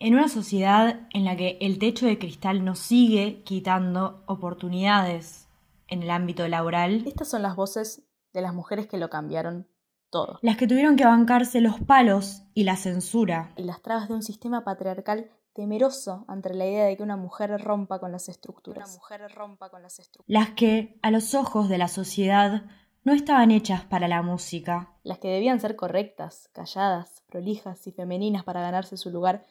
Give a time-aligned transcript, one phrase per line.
[0.00, 5.48] En una sociedad en la que el techo de cristal nos sigue quitando oportunidades
[5.88, 9.66] en el ámbito laboral, Estas son las voces de las mujeres que lo cambiaron
[10.10, 10.38] todo.
[10.40, 14.22] las que tuvieron que bancarse los palos y la censura, Y las trabas de un
[14.22, 18.88] sistema patriarcal temeroso ante la idea de que una mujer rompa con las estructuras.
[18.88, 20.28] Una mujer rompa con las estructuras.
[20.46, 22.62] las que, a los ojos de la sociedad,
[23.02, 28.44] no estaban hechas para la música, Las que debían ser correctas, calladas, prolijas y femeninas
[28.44, 29.44] para ganarse su lugar,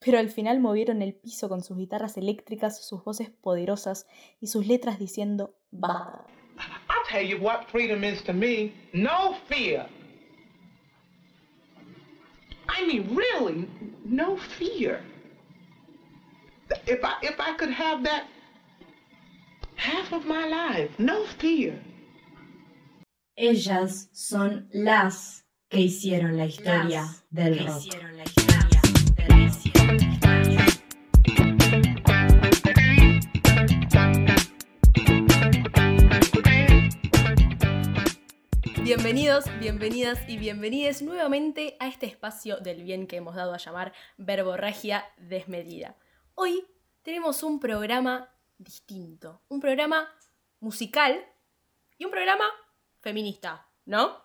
[0.00, 4.06] pero al final movieron el piso con sus guitarras eléctricas, sus voces poderosas
[4.40, 6.26] y sus letras diciendo basta.
[6.88, 8.72] I'll tell you what freedom is to me.
[8.92, 9.86] No fear.
[12.68, 13.68] I mean, really,
[14.04, 15.02] no fear.
[16.86, 18.24] If I if I could have that
[19.76, 21.80] half of my life, no fear.
[23.36, 28.49] Ellas son las que hicieron la historia Las del rock.
[38.90, 43.92] Bienvenidos, bienvenidas y bienvenides nuevamente a este espacio del bien que hemos dado a llamar
[44.16, 45.94] verborragia desmedida.
[46.34, 46.66] Hoy
[47.02, 50.12] tenemos un programa distinto, un programa
[50.58, 51.24] musical
[51.98, 52.46] y un programa
[52.98, 54.24] feminista, ¿no?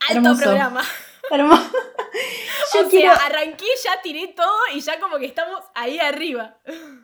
[0.00, 0.42] Alto Hermoso.
[0.42, 0.82] programa.
[1.30, 1.70] Hermoso.
[2.72, 3.14] Yo o quiero.
[3.14, 6.56] sea, arranqué, ya tiré todo y ya como que estamos ahí arriba.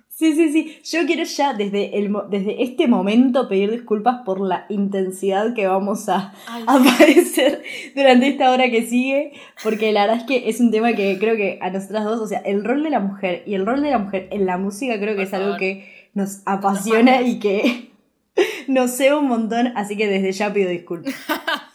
[0.08, 0.80] Sí, sí, sí.
[0.84, 6.08] Yo quiero ya desde, el, desde este momento pedir disculpas por la intensidad que vamos
[6.08, 6.32] a
[6.66, 7.62] aparecer
[7.94, 11.36] durante esta hora que sigue, porque la verdad es que es un tema que creo
[11.36, 13.90] que a nosotras dos, o sea, el rol de la mujer y el rol de
[13.90, 17.90] la mujer en la música creo que Por es algo que nos apasiona y que
[18.68, 21.14] nos ceba un montón, así que desde ya pido disculpas.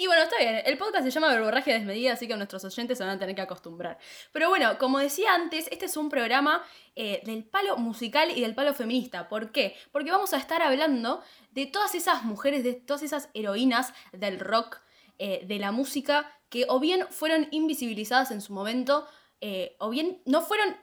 [0.00, 0.62] Y bueno, está bien.
[0.64, 3.42] El podcast se llama Verborragia Desmedida, así que nuestros oyentes se van a tener que
[3.42, 3.98] acostumbrar.
[4.32, 6.62] Pero bueno, como decía antes, este es un programa
[6.96, 9.28] eh, del palo musical y del palo feminista.
[9.28, 9.76] ¿Por qué?
[9.92, 14.78] Porque vamos a estar hablando de todas esas mujeres, de todas esas heroínas del rock,
[15.18, 19.06] eh, de la música, que o bien fueron invisibilizadas en su momento,
[19.42, 20.78] eh, o bien no fueron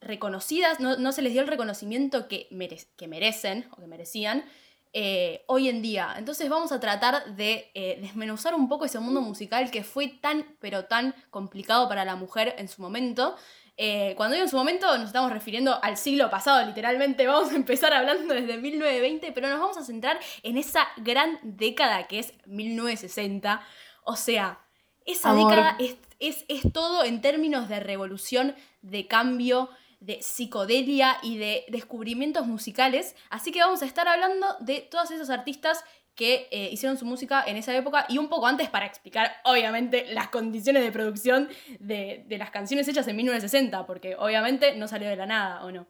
[0.00, 2.48] reconocidas, no, no se les dio el reconocimiento que,
[2.96, 4.46] que merecen o que merecían
[4.94, 6.14] eh, hoy en día.
[6.18, 10.44] Entonces vamos a tratar de eh, desmenuzar un poco ese mundo musical que fue tan,
[10.60, 13.36] pero tan complicado para la mujer en su momento.
[13.78, 17.56] Eh, cuando digo en su momento nos estamos refiriendo al siglo pasado, literalmente vamos a
[17.56, 22.34] empezar hablando desde 1920, pero nos vamos a centrar en esa gran década que es
[22.44, 23.62] 1960.
[24.04, 24.60] O sea,
[25.06, 25.50] esa Amor.
[25.50, 29.70] década es, es, es todo en términos de revolución, de cambio,
[30.02, 33.16] de psicodelia y de descubrimientos musicales.
[33.30, 37.42] Así que vamos a estar hablando de todos esos artistas que eh, hicieron su música
[37.46, 41.48] en esa época y un poco antes para explicar, obviamente, las condiciones de producción
[41.80, 45.72] de, de las canciones hechas en 1960, porque obviamente no salió de la nada, ¿o
[45.72, 45.86] no?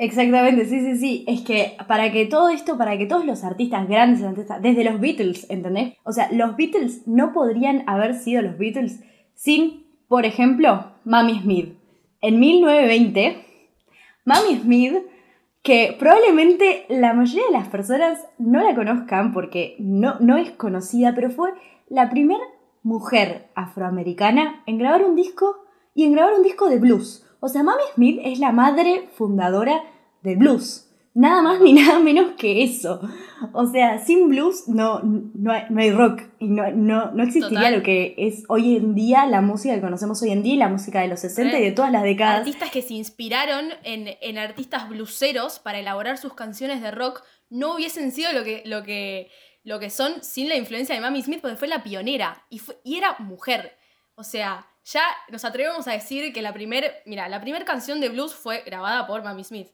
[0.00, 1.24] Exactamente, sí, sí, sí.
[1.26, 4.22] Es que para que todo esto, para que todos los artistas grandes,
[4.60, 5.94] desde los Beatles, ¿entendés?
[6.04, 9.00] O sea, los Beatles no podrían haber sido los Beatles
[9.34, 11.77] sin, por ejemplo, Mami Smith.
[12.20, 13.44] En 1920,
[14.24, 14.94] Mami Smith,
[15.62, 21.14] que probablemente la mayoría de las personas no la conozcan porque no, no es conocida,
[21.14, 21.50] pero fue
[21.88, 22.42] la primera
[22.82, 25.64] mujer afroamericana en grabar un disco
[25.94, 27.24] y en grabar un disco de blues.
[27.40, 29.80] O sea, Mami Smith es la madre fundadora
[30.22, 30.87] del blues.
[31.14, 33.00] Nada más ni nada menos que eso.
[33.52, 37.58] O sea, sin blues no, no, hay, no hay rock y no, no, no existiría
[37.60, 37.76] Total.
[37.78, 40.68] lo que es hoy en día la música que conocemos hoy en día y la
[40.68, 42.38] música de los 60 y de todas las décadas.
[42.40, 47.74] Artistas que se inspiraron en, en artistas bluseros para elaborar sus canciones de rock no
[47.74, 49.30] hubiesen sido lo que, lo que,
[49.64, 52.78] lo que son sin la influencia de Mami Smith, porque fue la pionera y, fue-
[52.84, 53.76] y era mujer.
[54.16, 58.08] O sea, ya nos atrevemos a decir que la primer, mira, la primera canción de
[58.08, 59.68] blues fue grabada por Mami Smith.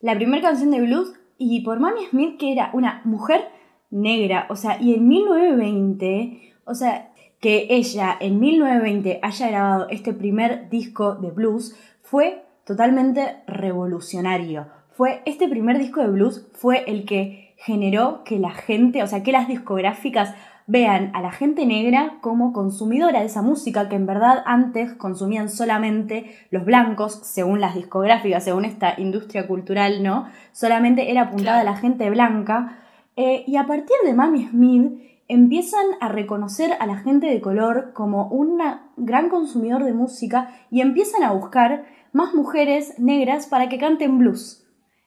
[0.00, 3.48] La primera canción de blues y por Mami Smith que era una mujer
[3.90, 10.12] negra, o sea, y en 1920, o sea, que ella en 1920 haya grabado este
[10.12, 14.66] primer disco de blues fue totalmente revolucionario.
[14.90, 19.22] Fue este primer disco de blues fue el que generó que la gente, o sea,
[19.22, 20.34] que las discográficas
[20.66, 25.48] vean a la gente negra como consumidora de esa música que en verdad antes consumían
[25.48, 30.28] solamente los blancos, según las discográficas, según esta industria cultural, ¿no?
[30.52, 31.68] Solamente era apuntada Claro.
[31.68, 32.78] a la gente blanca.
[33.14, 34.92] Eh, y a partir de Mami Smith
[35.28, 38.60] empiezan a reconocer a la gente de color como un
[38.96, 44.64] gran consumidor de música y empiezan a buscar más mujeres negras para que canten blues.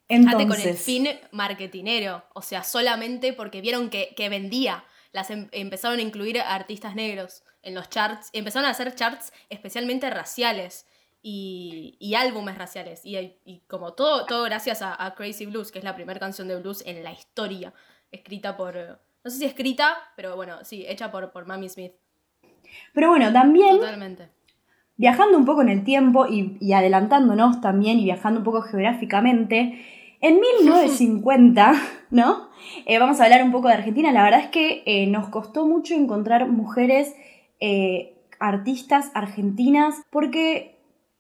[0.07, 4.83] Entonces, con el fin marketinero, o sea, solamente porque vieron que, que vendía.
[5.11, 10.09] Las em- empezaron a incluir artistas negros en los charts, empezaron a hacer charts especialmente
[10.09, 10.85] raciales.
[11.21, 13.01] y, y álbumes raciales.
[13.05, 16.47] Y, y, como todo, todo gracias a, a Crazy Blues, que es la primera canción
[16.47, 17.73] de blues en la historia,
[18.09, 18.75] escrita por...
[19.21, 21.91] No sé si escrita, pero bueno, sí, hecha por, por Mami Smith.
[22.93, 24.29] Pero bueno, también Totalmente.
[24.95, 29.98] viajando un poco en el tiempo y, y adelantándonos también y viajando un poco geográficamente,
[30.21, 31.73] en 1950,
[32.11, 32.49] ¿no?
[32.85, 34.11] Eh, vamos a hablar un poco de Argentina.
[34.11, 37.15] La verdad es que eh, nos costó mucho encontrar mujeres
[37.59, 40.77] eh, artistas argentinas porque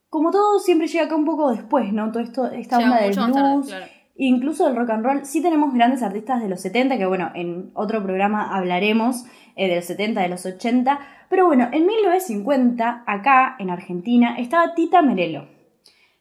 [0.09, 2.11] como todo siempre llega acá un poco después, ¿no?
[2.11, 3.85] Todo esto, esta Llega onda del tarde, blues, claro.
[4.17, 5.25] incluso del rock and roll.
[5.25, 9.25] Sí tenemos grandes artistas de los 70, que bueno, en otro programa hablaremos
[9.55, 10.99] de los 70, de los 80.
[11.29, 15.58] Pero bueno, en 1950, acá en Argentina, estaba Tita Merelo.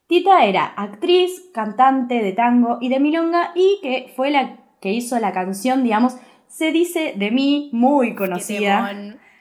[0.08, 5.18] Tita era actriz, cantante de tango y de milonga y que fue la que hizo
[5.20, 6.16] la canción, digamos,
[6.48, 8.90] Se dice de mí, muy conocida.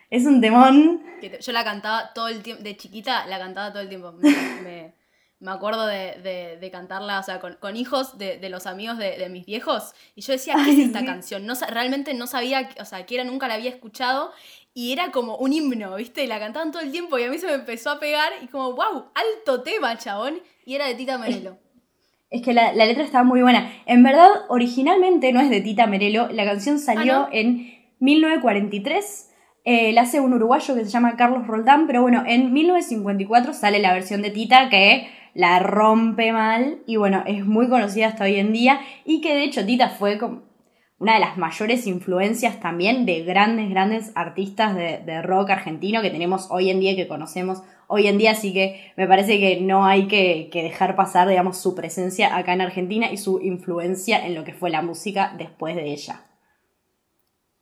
[0.09, 1.01] Es un temón.
[1.41, 4.11] Yo la cantaba todo el tiempo, de chiquita la cantaba todo el tiempo.
[4.21, 4.29] Me,
[4.61, 4.93] me-
[5.39, 8.97] me acuerdo de, de- de cantarla, o sea, con, con hijos de, de los amigos
[8.97, 9.93] de, de mis viejos.
[10.15, 11.45] Y yo decía, ¿qué es esta canción?
[11.45, 14.31] No, realmente no sabía, o sea, que era, nunca la había escuchado.
[14.73, 16.23] Y era como un himno, ¿viste?
[16.23, 18.47] Y la cantaban todo el tiempo y a mí se me empezó a pegar y
[18.47, 20.39] como, wow, alto tema, chabón.
[20.65, 21.57] Y era de Tita Merelo.
[22.29, 23.71] Es que la, la letra estaba muy buena.
[23.85, 26.27] En verdad, originalmente no es de Tita Merelo.
[26.29, 27.29] La canción salió ¿no?
[27.31, 29.29] en 1943.
[29.65, 31.87] Eh, la hace un uruguayo que se llama Carlos Roldán.
[31.87, 36.79] Pero bueno, en 1954 sale la versión de Tita que la rompe mal.
[36.87, 38.81] Y bueno, es muy conocida hasta hoy en día.
[39.05, 40.41] Y que de hecho Tita fue como
[40.99, 46.09] una de las mayores influencias también de grandes, grandes artistas de, de rock argentino que
[46.09, 49.85] tenemos hoy en día, que conocemos hoy en día, así que me parece que no
[49.85, 54.33] hay que, que dejar pasar, digamos, su presencia acá en Argentina y su influencia en
[54.33, 56.26] lo que fue la música después de ella.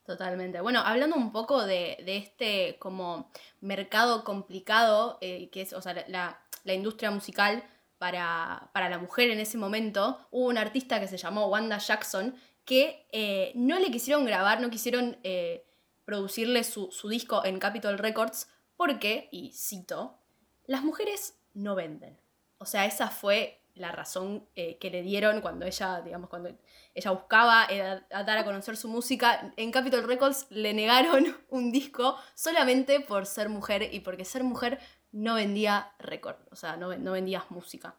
[0.06, 0.62] Totalmente.
[0.62, 5.94] Bueno, hablando un poco de, de este como mercado complicado, eh, que es, o sea,
[6.07, 7.63] la- la, industria musical
[7.98, 12.36] para, para la mujer en ese momento, hubo una artista que se llamó Wanda Jackson
[12.66, 15.66] que eh, no le quisieron grabar, no quisieron eh,
[16.06, 20.19] producirle su, su disco en Capitol Records porque, y cito,
[20.68, 22.18] las mujeres no venden.
[22.60, 26.50] O sea, esa fue la razón eh, que le dieron cuando ella, digamos, cuando
[26.94, 27.68] ella buscaba
[28.10, 29.54] dar a conocer su música.
[29.57, 34.80] En Capitol Records le negaron un disco solamente por ser mujer y porque ser mujer
[35.12, 37.95] no vendía récord, o sea, no, no vendías música.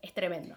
[0.00, 0.56] Es tremendo.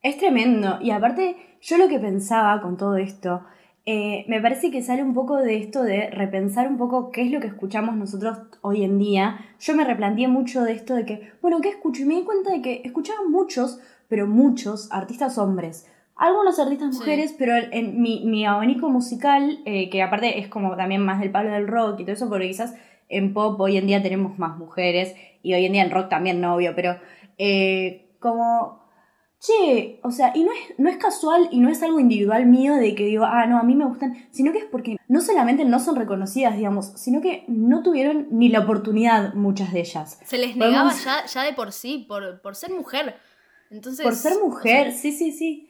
[0.00, 0.78] Es tremendo.
[0.80, 3.44] Y aparte, yo lo que pensaba con todo esto,
[3.90, 7.30] eh, me parece que sale un poco de esto de repensar un poco qué es
[7.30, 9.38] lo que escuchamos nosotros hoy en día.
[9.60, 12.02] Yo me replanteé mucho de esto de que, bueno, ¿qué escucho?
[12.02, 15.86] Y me di cuenta de que escuchaba muchos, pero muchos artistas hombres.
[16.16, 16.98] Algunos artistas Sí.
[16.98, 21.30] mujeres, pero en mi, mi abanico musical, eh, que aparte es como también más del
[21.30, 22.74] palo del rock y todo eso, porque quizás
[23.08, 26.42] en pop hoy en día tenemos más mujeres y hoy en día en rock también,
[26.42, 26.98] no obvio, pero
[27.38, 28.80] eh, como
[29.40, 32.74] Che, o sea, y no es, no es casual y no es algo individual mío
[32.74, 35.64] de que digo, ah, no, a mí me gustan, sino que es porque no solamente
[35.64, 40.18] no son reconocidas, digamos, sino que no tuvieron ni la oportunidad muchas de ellas.
[40.24, 43.14] Se les Podemos- negaba ya, ya de por sí, por, por ser mujer.
[43.70, 45.68] Entonces, Por ser o mujer, sea, sí, sí, sí.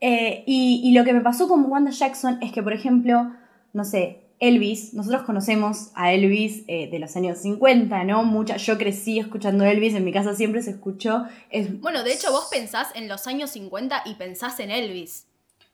[0.00, 3.32] Eh, y, y lo que me pasó con Wanda Jackson es que, por ejemplo,
[3.72, 8.24] no sé, Elvis, nosotros conocemos a Elvis eh, de los años 50, ¿no?
[8.24, 11.24] Mucha, yo crecí escuchando Elvis, en mi casa siempre se escuchó.
[11.50, 15.26] Es bueno, de hecho vos pensás en los años 50 y pensás en Elvis.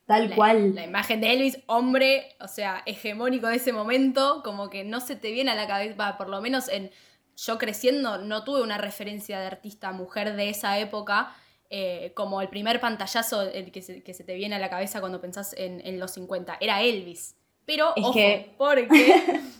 [0.06, 0.74] tal La, cual.
[0.74, 5.16] la imagen de Elvis, hombre, o sea, hegemónico de ese momento, como que no se
[5.16, 6.90] te viene a la cabeza, por lo menos en
[7.36, 11.34] yo creciendo no tuve una referencia de artista mujer de esa época,
[11.70, 15.00] eh, como el primer pantallazo el que, se, que se te viene a la cabeza
[15.00, 17.36] cuando pensás en, en los 50, era Elvis.
[17.66, 18.88] Pero, Es ojo, que- porque...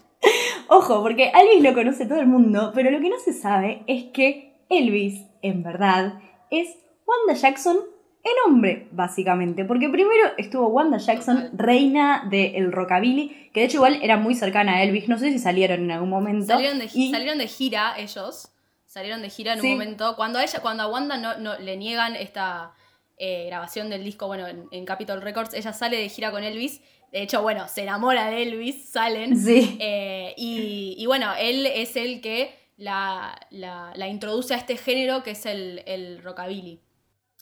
[0.68, 4.04] Ojo, porque Elvis lo conoce todo el mundo, pero lo que no se sabe es
[4.12, 6.76] que Elvis, en verdad, es
[7.06, 7.76] Wanda Jackson
[8.22, 9.64] en hombre, básicamente.
[9.64, 14.76] Porque primero estuvo Wanda Jackson, reina del rockabilly, que de hecho igual era muy cercana
[14.76, 16.46] a Elvis, no sé si salieron en algún momento.
[16.46, 18.52] Salieron de, y- salieron de gira ellos.
[18.86, 19.66] Salieron de gira en Sí.
[19.68, 20.14] un momento.
[20.16, 22.74] Cuando a ella, cuando a Wanda no, no- le niegan esta
[23.16, 26.80] eh, grabación del disco, bueno, en, en Capitol Records, ella sale de gira con Elvis.
[27.12, 29.36] De hecho, bueno, se enamora de Elvis, salen.
[29.36, 29.76] Sí.
[29.80, 35.22] Eh, y, y bueno, él es el que la, la- la introduce a este género
[35.22, 36.80] que es el, el rockabilly.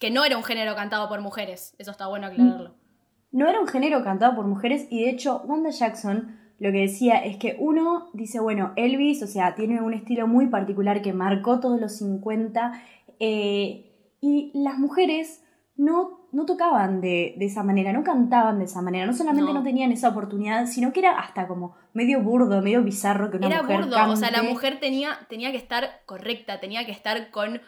[0.00, 1.74] Que no era un género cantado por mujeres.
[1.78, 2.74] Eso está bueno aclararlo.
[3.30, 7.18] No era un género cantado por mujeres y de hecho Wanda Jackson lo que decía
[7.24, 11.60] es que uno dice, bueno, Elvis, o sea, tiene un estilo muy particular que marcó
[11.60, 12.82] todos los 50
[13.20, 15.44] eh, y las mujeres
[15.76, 19.58] no, no tocaban de, de esa manera, no cantaban de esa manera, no solamente no.
[19.60, 19.62] No.
[19.64, 23.62] tenían esa oportunidad, sino que era hasta como medio burdo, medio bizarro que una Era
[23.62, 24.12] mujer burdo, cante.
[24.12, 27.62] o sea, la mujer tenía, tenía que estar correcta, tenía que estar con,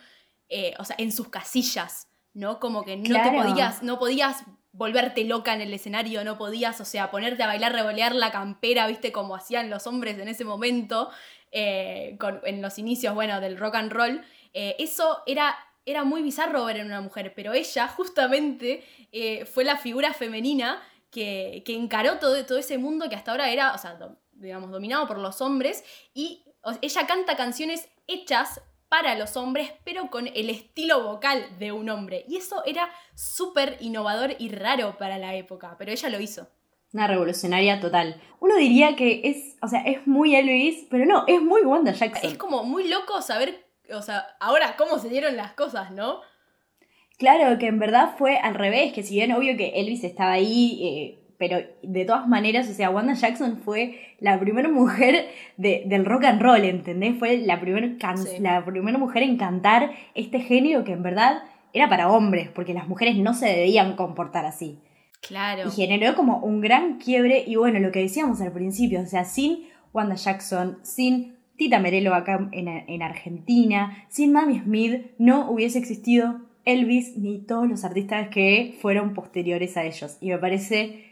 [0.49, 2.61] eh, o sea, en sus casillas, ¿no?
[2.61, 3.31] Como que no Claro.
[3.31, 7.47] te podías, no podías volverte loca en el escenario, no podías, o sea, ponerte a
[7.49, 11.11] bailar, revolear la campera, viste, como hacían los hombres en ese momento,
[11.51, 14.23] eh, con- en los inicios, bueno, del rock and roll.
[14.53, 15.55] Eh, eso era,
[15.91, 20.83] era muy bizarro ver en una mujer, pero ella justamente eh, fue la figura femenina
[21.11, 24.71] que, que encaró todo, todo ese mundo que hasta ahora era, o sea, do- digamos,
[24.71, 30.27] dominado por los hombres y o- ella canta canciones hechas para los hombres, pero con
[30.27, 32.25] el estilo vocal de un hombre.
[32.29, 36.49] Y eso era súper innovador y raro para la época, pero ella lo hizo.
[36.93, 38.21] Una revolucionaria total.
[38.41, 42.31] Uno diría que es, o sea, es muy Elvis, pero no, es muy Wanda Jackson.
[42.33, 46.21] Es como muy loco saber, o sea, ahora cómo se dieron las cosas, ¿no?
[47.19, 50.81] Claro, que en verdad fue al revés, que si bien obvio que Elvis estaba ahí,
[50.83, 56.05] eh, pero de todas maneras, o sea, Wanda Jackson fue la primera mujer de- del
[56.07, 57.19] rock and roll, ¿entendés?
[57.19, 58.39] Fue la primera, Sí.
[58.41, 61.43] la primera mujer en cantar este género que en verdad
[61.73, 64.79] era para hombres, porque las mujeres no se debían comportar así.
[65.21, 65.69] Claro.
[65.69, 69.25] Y generó como un gran quiebre, y bueno, lo que decíamos al principio, o sea,
[69.25, 75.79] sin Wanda Jackson, sin Tita Merelo acá en, en Argentina, sin Mami Smith, no hubiese
[75.79, 80.17] existido Elvis ni todos los artistas que fueron posteriores a ellos.
[80.23, 81.05] Y me parece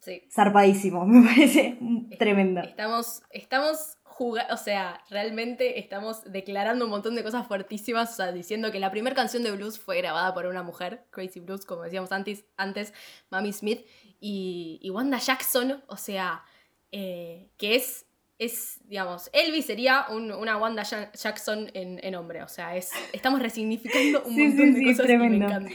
[0.00, 0.20] Sí.
[0.32, 1.78] zarpadísimo, me parece
[2.18, 2.60] tremendo.
[2.62, 8.32] Estamos, estamos jugando, o sea, realmente estamos declarando un montón de cosas fuertísimas, o sea,
[8.32, 11.82] diciendo que la primera canción de blues fue grabada por una mujer, Crazy Blues, como
[11.82, 12.92] decíamos antes, antes
[13.30, 13.86] Mami Smith,
[14.18, 16.42] y, y Wanda Jackson, o sea,
[16.90, 18.06] eh, que es,
[18.44, 22.90] es, digamos, Elvis sería un- una Wanda Ja- Jackson en, en hombre, o sea, es,
[23.12, 25.36] estamos resignificando un Sí, montón sí, de sí, cosas tremendo.
[25.36, 25.70] y me encanta.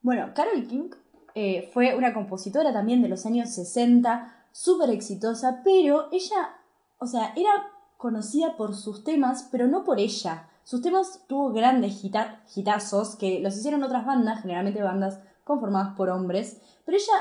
[0.00, 0.90] Bueno, Carol King
[1.34, 6.56] eh, fue una compositora también de los años 60, súper exitosa, pero ella,
[6.98, 7.50] o sea, era
[7.96, 10.48] conocida por sus temas, pero no por ella.
[10.64, 16.08] Sus temas tuvo grandes hita- hitazos que los hicieron otras bandas, generalmente bandas conformadas por
[16.10, 17.14] hombres, pero ella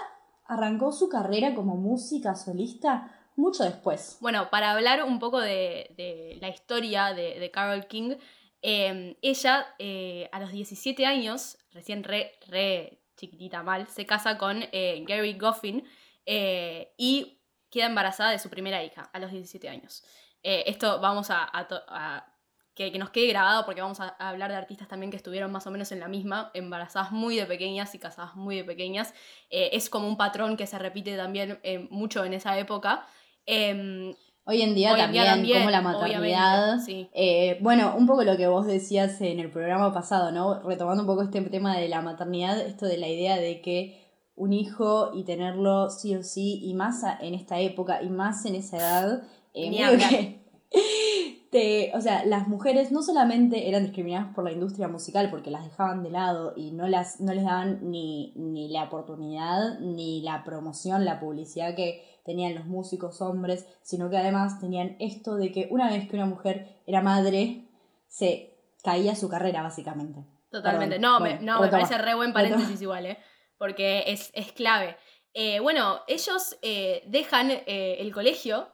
[0.46, 4.18] arrancó su carrera como música solista mucho después.
[4.22, 8.16] Bueno, para hablar un poco de, de la historia de, de Carol King,
[8.62, 14.64] eh, ella eh, a los 17 años, recién re, re chiquitita mal, se casa con
[14.72, 15.84] eh, Gary Goffin
[16.26, 17.40] eh, y
[17.72, 20.04] queda embarazada de su primera hija a los 17 años.
[20.44, 22.26] Esto vamos a,
[22.74, 25.68] que, que nos quede grabado porque vamos a, hablar de artistas también que estuvieron más
[25.68, 29.14] o menos en la misma, embarazadas muy de pequeñas y casadas muy de pequeñas.
[29.52, 31.62] Es como un patrón que se repite también
[31.92, 33.08] mucho en esa época.
[33.46, 36.80] Em, Hoy en día, Hoy en día también, como la maternidad.
[36.80, 37.08] sí.
[37.14, 40.62] Eh, bueno, un poco lo que vos decías en el programa pasado, ¿no?
[40.64, 44.02] Retomando un poco este tema de la maternidad, esto de la idea de que
[44.36, 48.56] un hijo y tenerlo sí o sí, y más en esta época, y más en
[48.56, 50.42] esa edad, eh, Ni que
[51.52, 55.66] te- o sea, las mujeres no solamente eran discriminadas por la industria musical porque las
[55.66, 60.44] dejaban de lado y no, las, no les daban ni, ni la oportunidad, ni la
[60.44, 65.68] promoción, la publicidad que tenían los músicos hombres, sino que además tenían esto de que
[65.72, 67.66] una vez que una mujer era madre,
[68.08, 70.26] se caía su carrera básicamente.
[70.50, 70.96] Totalmente.
[70.96, 72.50] Perdón, no, bueno, me, no me parece re buen retoma.
[72.50, 73.18] paréntesis igual, ¿eh?
[73.58, 74.98] Porque es, es clave.
[75.34, 78.68] Eh, bueno, ellos eh, dejan eh, el colegio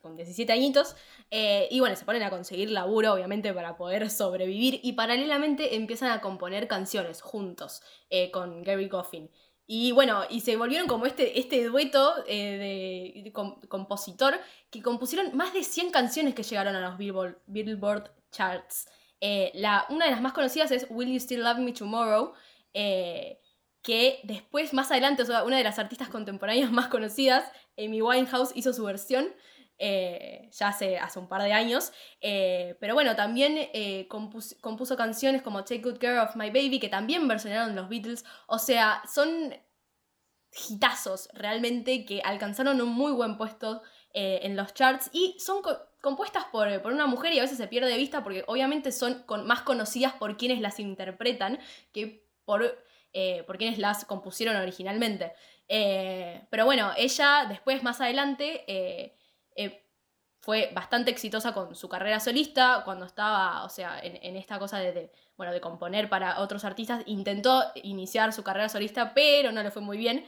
[0.00, 0.96] con 17 añitos
[1.30, 6.20] y bueno, se ponen a conseguir laburo, obviamente, para poder sobrevivir y paralelamente empiezan a
[6.20, 7.82] componer canciones juntos
[8.32, 9.30] con Gary Goffin.
[9.70, 14.80] Y bueno, y se volvieron como este, este dueto eh, de, de com- compositor que
[14.80, 18.88] compusieron más de 100 canciones que llegaron a los Billboard, Charts.
[19.20, 22.32] Eh, la, una de las más conocidas es Will You Still Love Me Tomorrow,
[22.72, 23.40] eh,
[23.82, 27.44] que después, más adelante, una de las artistas contemporáneas más conocidas,
[27.76, 29.28] Amy Winehouse, hizo su versión,
[29.78, 31.92] eh, ya hace, hace un par de años.
[32.20, 36.80] Eh, pero bueno, también eh, compus- compuso canciones como Take Good Care of My Baby,
[36.80, 38.24] que también versionaron los Beatles.
[38.46, 39.54] O sea, son
[40.70, 43.82] hitazos realmente que alcanzaron un muy buen puesto
[44.14, 47.68] en los charts y son co- compuestas por, por una mujer y a veces se
[47.68, 51.58] pierde de vista porque obviamente son más conocidas por quienes las interpretan
[51.92, 52.82] que por,
[53.46, 55.32] por quienes las compusieron originalmente.
[55.68, 58.64] Pero bueno, ella después, más adelante,
[59.58, 59.84] eh,
[60.40, 64.78] fue bastante exitosa con su carrera solista, cuando estaba, o sea, en, en esta cosa
[64.78, 69.62] de, de, bueno, de componer para otros artistas, intentó iniciar su carrera solista, pero no
[69.62, 70.24] le fue muy bien.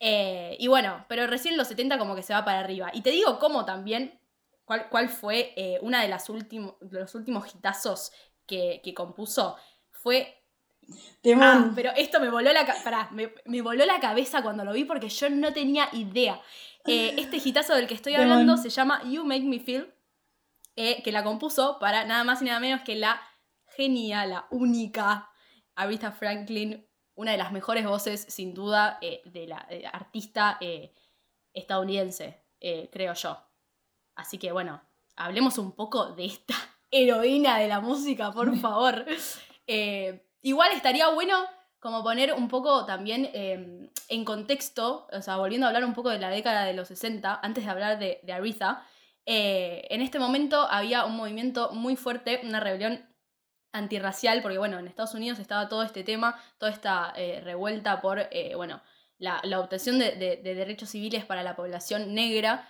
[0.00, 2.90] Eh, y bueno, pero recién en los 70 como que se va para arriba.
[2.94, 4.18] Y te digo cómo también,
[4.64, 8.10] cuál, cuál fue eh, una de, las últimos de los últimos hitazos
[8.46, 9.56] que, que compuso,
[9.92, 10.38] fue.
[11.36, 14.84] Ah, pero esto me voló la, pará, me, me voló la cabeza cuando lo vi
[14.84, 16.40] porque yo no tenía idea.
[16.86, 19.92] Eh, este hitazo del que estoy hablando se llama You Make Me Feel,
[20.76, 23.20] eh, que la compuso para nada más y nada menos que la
[23.66, 25.30] genial, la única
[25.74, 29.58] Aretha Franklin, una de las mejores voces, sin duda, eh, de la
[29.92, 30.58] artista
[31.52, 32.44] estadounidense,
[32.90, 33.38] creo yo.
[34.14, 34.82] Así que bueno,
[35.16, 36.54] hablemos un poco de esta
[36.90, 39.04] heroína de la música, por favor.
[40.42, 41.44] Igual estaría bueno
[41.80, 46.10] como poner un poco también eh, en contexto, o sea, volviendo a hablar un poco
[46.10, 48.86] de la década de los 60, antes de hablar de, de Aretha,
[49.26, 53.04] eh, en este momento había un movimiento muy fuerte, una rebelión
[53.72, 58.18] antirracial, porque bueno, en Estados Unidos estaba todo este tema, toda esta eh, revuelta por,
[58.30, 58.82] eh, bueno,
[59.18, 62.68] la, obtención de, de- de derechos civiles para la población negra.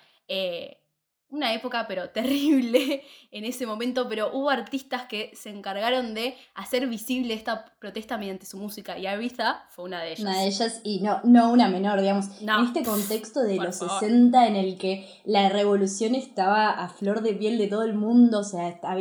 [1.31, 6.87] Una época pero terrible en ese momento, pero hubo artistas que se encargaron de hacer
[6.89, 10.21] visible esta protesta mediante su música y Aretha fue una de ellas.
[10.21, 12.59] Una de ellas, y no, no una menor, digamos, No.
[12.61, 14.01] en este contexto de Por los favor.
[14.01, 18.41] 60 en el que la revolución estaba a flor de piel de todo el mundo,
[18.41, 19.01] o sea, estaba-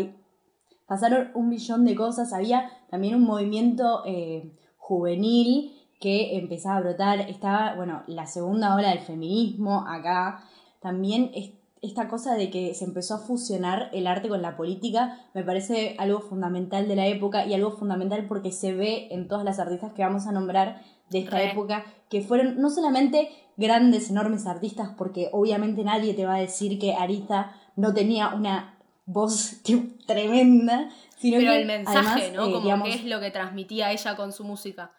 [0.88, 7.20] pasaron un millón de cosas, había también un movimiento eh, juvenil que empezaba a brotar,
[7.30, 10.44] estaba, bueno, la segunda ola del feminismo acá,
[10.82, 15.20] también es- esta cosa de que se empezó a fusionar el arte con la política
[15.34, 19.46] me parece algo fundamental de la época y algo fundamental porque se ve en todas
[19.46, 21.52] las artistas que vamos a nombrar de esta Re.
[21.52, 26.80] época que fueron no solamente grandes, enormes artistas, porque obviamente nadie te va a decir
[26.80, 29.62] que Aretha no tenía una voz
[30.08, 32.46] tremenda, sino Pero que el mensaje, además, ¿no?
[32.48, 34.92] eh, Como digamos, qué es lo que transmitía ella con su música.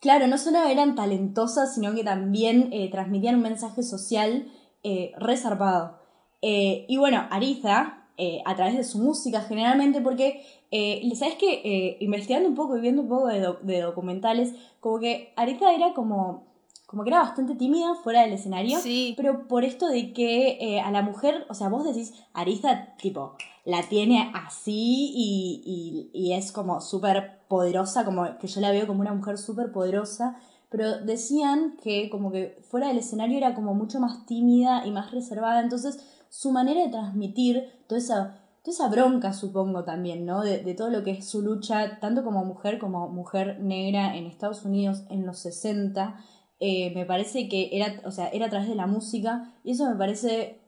[0.00, 4.50] Claro, no solo eran talentosas, sino que también eh, transmitían un mensaje social
[4.82, 5.98] eh, resarpado.
[6.42, 11.96] Eh, y bueno, Ariza, eh, a través de su música generalmente, porque, eh, ¿sabes qué?
[12.00, 15.94] investigando un poco y viendo un poco de, doc- de documentales, como que Ariza era
[15.94, 16.44] como,
[16.86, 18.78] como que era bastante tímida fuera del escenario.
[18.80, 19.14] Sí.
[19.16, 23.34] Pero por esto de que a la mujer, o sea, vos decís, Ariza, tipo,
[23.64, 28.86] la tiene así y, y, y es como súper poderosa, como que yo la veo
[28.86, 30.36] como una mujer súper poderosa,
[30.72, 35.12] pero decían que como que fuera del escenario era como mucho más tímida y más
[35.12, 40.40] reservada, entonces su manera de transmitir toda esa, toda esa bronca, supongo también, ¿no?
[40.40, 44.24] De, de todo lo que es su lucha, tanto como mujer como mujer negra en
[44.26, 46.16] Estados Unidos en los 60,
[46.58, 49.88] eh, me parece que era, o sea, era a través de la música y eso
[49.90, 50.60] me parece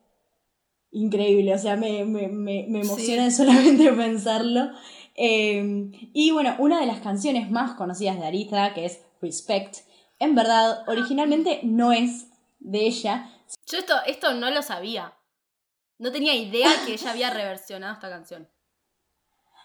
[0.91, 4.71] increíble, o sea, me, me, me, me emociona solamente pensarlo.
[5.17, 9.77] Eh, y bueno, una de las canciones más conocidas de Aretha, que es Respect,
[10.19, 12.29] en verdad, originalmente no es
[12.61, 13.31] de ella,
[13.67, 15.15] Yo esto, esto no lo sabía.
[15.99, 18.49] No tenía idea que ella había reversionado esta canción.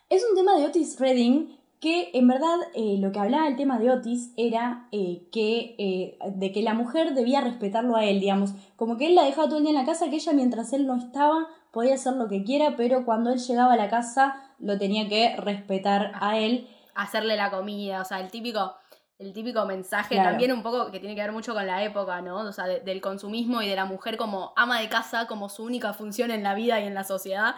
[0.10, 3.80] Es un tema de Otis Redding que en verdad eh, lo que hablaba el tema
[3.80, 8.52] de Otis era eh, que eh, de que la mujer debía respetarlo a él, digamos,
[8.76, 10.86] como que él la dejaba todo el día en la casa, que ella mientras él
[10.86, 14.78] no estaba podía hacer lo que quiera, pero cuando él llegaba a la casa lo
[14.78, 16.68] tenía que respetar a él.
[16.96, 18.74] Hacerle la comida, o sea, el típico,
[19.20, 20.30] el típico mensaje Claro.
[20.32, 22.38] también un poco que tiene que ver mucho con la época, ¿no?
[22.38, 25.64] O sea, de- del consumismo y de la mujer como ama de casa, como su
[25.64, 27.56] única función en la vida y en la sociedad.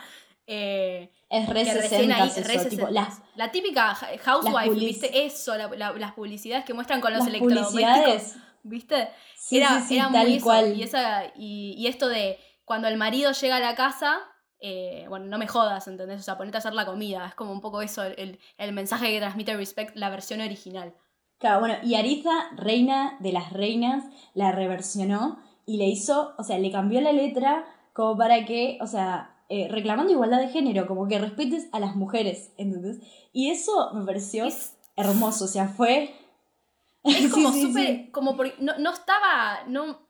[0.47, 2.91] Eh, Es re que 60 recién ahí, eso, re tipo, 60s.
[2.91, 5.26] las, La típica housewife, ¿viste?
[5.26, 8.36] Eso, la- la- las publicidades que muestran con los las electrodomésticos.
[8.63, 9.10] ¿viste?
[9.36, 10.43] Sí, era sí, sí, era tal muy eso.
[10.45, 10.76] cual.
[10.76, 14.19] Y, esa, y, y esto de cuando el marido llega a la casa,
[14.60, 16.19] eh, bueno, no me jodas, ¿entendés?
[16.19, 17.26] O sea, ponete a hacer la comida.
[17.28, 20.93] Es como un poco eso, el, el- el mensaje que transmite Respect, la versión original.
[21.42, 26.60] Claro, bueno, y Ariza, reina de las reinas, la reversionó y le hizo, o sea,
[26.60, 31.08] le cambió la letra como para que, o sea, eh, reclamando igualdad de género, como
[31.08, 33.00] que respetes a las mujeres, ¿entendés?
[33.34, 36.16] Y eso me pareció Es, hermoso, o sea, fue...
[37.04, 38.10] es como sí, súper, sí.
[38.12, 40.08] como por, no, no estaba, no,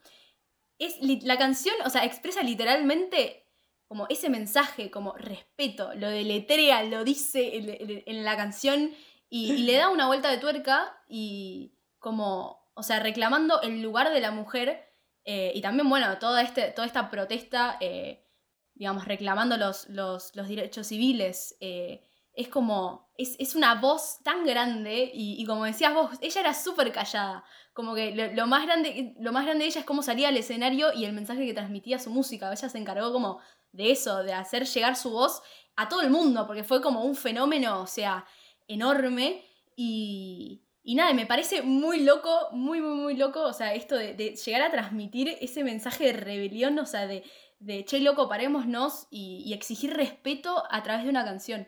[0.80, 3.46] es la canción, o sea, expresa literalmente
[3.88, 8.92] como ese mensaje, como respeto, lo deletrea, lo dice en, en- en la canción
[9.34, 14.20] y, le da una vuelta de tuerca y como, o sea, reclamando el lugar de
[14.20, 18.28] la mujer eh, y también, bueno, toda, este, toda esta protesta, eh,
[18.74, 21.56] digamos, reclamando los, los, los derechos civiles.
[21.62, 26.42] eh, es como, es, es una voz tan grande y, y como decías vos, ella
[26.42, 27.44] era súper callada.
[27.74, 30.38] Como que lo, lo más grande, lo más grande de ella es cómo salía al
[30.38, 32.52] escenario y el mensaje que transmitía su música.
[32.52, 33.40] Ella se encargó como
[33.72, 35.42] de eso, de hacer llegar su voz
[35.76, 38.26] a todo el mundo, porque fue como un fenómeno, o sea,
[38.74, 39.44] enorme.
[39.76, 44.16] Y, y nada, me parece muy loco, muy, muy, muy loco, o sea, esto de,
[44.16, 47.24] llegar a transmitir ese mensaje de rebelión, o sea, de,
[47.60, 51.68] de che, loco, parémonos y, exigir respeto a través de una canción.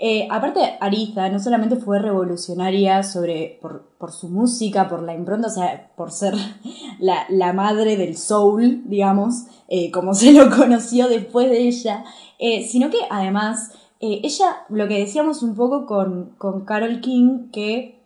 [0.00, 5.50] Eh, aparte, Ariza no solamente fue revolucionaria sobre, por, su música, por la impronta, o
[5.50, 6.34] sea, por ser
[6.98, 12.04] la, madre del soul, digamos, eh, como se lo conoció después de ella,
[12.40, 13.70] eh, sino que además,
[14.02, 18.00] ella, lo que decíamos un poco con, con Carol King, que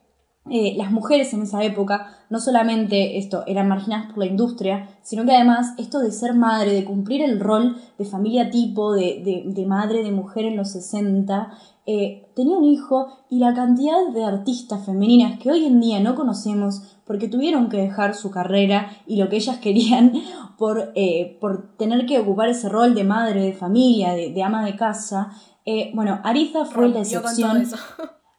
[0.76, 5.32] las mujeres en esa época no solamente esto eran marginadas por la industria, sino que
[5.32, 10.02] además esto de ser madre, de cumplir el rol de familia tipo, de, de, madre,
[10.02, 11.50] de mujer en los 60,
[11.86, 16.16] eh, tenía un hijo y la cantidad de artistas femeninas que hoy en día no
[16.16, 20.12] conocemos porque tuvieron que dejar su carrera y lo que ellas querían
[20.58, 24.74] por, eh, por tener que ocupar ese rol de madre, de familia, de, ama de
[24.74, 25.30] casa.
[25.66, 27.66] Eh, bueno, Ariza fue la excepción.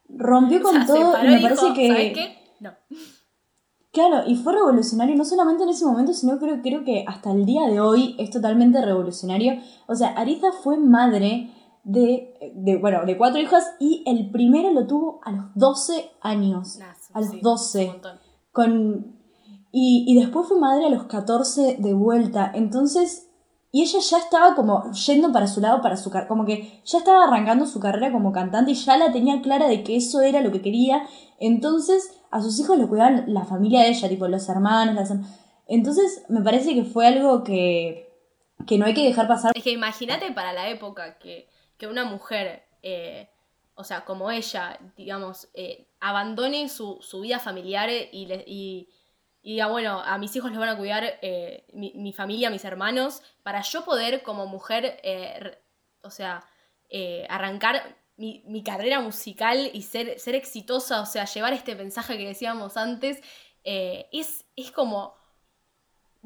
[0.09, 2.37] Rompió con todo y me parece que...
[2.61, 2.71] No.
[3.91, 7.45] Claro, y fue revolucionario no solamente en ese momento, sino creo, creo que hasta el
[7.45, 9.59] día de hoy es totalmente revolucionario.
[9.87, 11.51] O sea, Ariza fue madre
[11.83, 16.79] de, bueno, de cuatro hijas y el primero lo tuvo a los 12 años.
[17.13, 18.01] a los 12.
[18.51, 19.17] Con,
[19.71, 22.51] y, y, después fue madre a los 14 de vuelta.
[22.53, 23.26] Entonces,
[23.77, 26.97] y ella ya estaba como yendo para su lado, para su carrera, como que ya
[26.97, 30.41] estaba arrancando su carrera como cantante y ya la tenía clara de que eso era
[30.41, 31.07] lo que quería.
[31.39, 35.13] Entonces, a sus hijos lo cuidaban la familia de ella, tipo los hermanos, las...
[35.67, 38.09] Entonces, me parece que fue algo que,
[38.65, 39.51] que no hay que dejar pasar.
[39.55, 43.29] Es que imagínate para la época que que una mujer, eh,
[43.75, 48.89] o sea, como ella, digamos, eh, abandone su, vida familiar y, y,
[49.51, 53.61] diga, bueno, a mis hijos los van a cuidar eh, mi, familia, mis hermanos, para
[53.61, 55.61] yo poder como mujer,
[56.01, 56.43] o sea,
[57.29, 62.77] arrancar mi, carrera musical y ser, ser exitosa, o sea, llevar este mensaje que decíamos
[62.77, 63.21] antes,
[63.63, 65.17] es, es como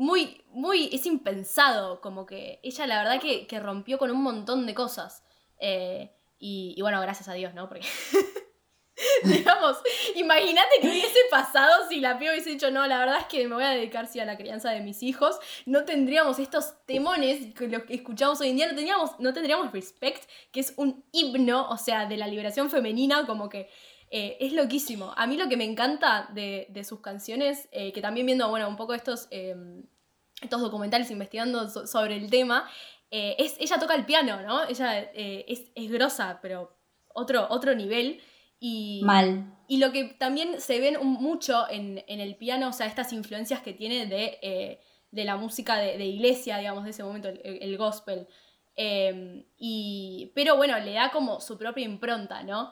[0.02, 4.74] muy, muy, es impensado, como que ella la verdad que, rompió con un montón de
[4.74, 5.24] cosas.
[5.60, 7.68] Eh, y, bueno, gracias a Dios, ¿no?
[7.70, 7.86] Porque,
[9.24, 9.78] digamos,
[10.16, 13.56] imagínate que hubiese pasado si la piba hubiese dicho, no, la verdad es que me
[13.56, 15.40] voy a dedicar sí, a la crianza de mis hijos.
[15.66, 19.72] No tendríamos estos temones que los que escuchamos hoy en día, no, tendríamos, no tendríamos
[19.72, 23.70] Respect, que es un himno, o sea, de la liberación femenina, como que
[24.12, 25.14] eh, es loquísimo.
[25.16, 28.76] A mí lo que me encanta de, sus canciones, eh, que también viendo, bueno, un
[28.76, 32.70] poco estos, estos documentales investigando sobre el tema,
[33.10, 34.68] eh, es, ella toca el piano, ¿no?
[34.68, 36.76] Ella es, es, grosa, pero
[37.14, 38.22] otro, otro nivel.
[38.62, 39.58] Y, Mal.
[39.68, 43.74] Y lo que también se ven mucho en, el piano, o sea, estas influencias que
[43.74, 44.80] tiene de, eh,
[45.12, 48.28] la música de, iglesia, digamos, de ese momento, el, gospel.
[48.76, 52.72] Em, y, pero bueno, le da como su propia impronta, ¿no?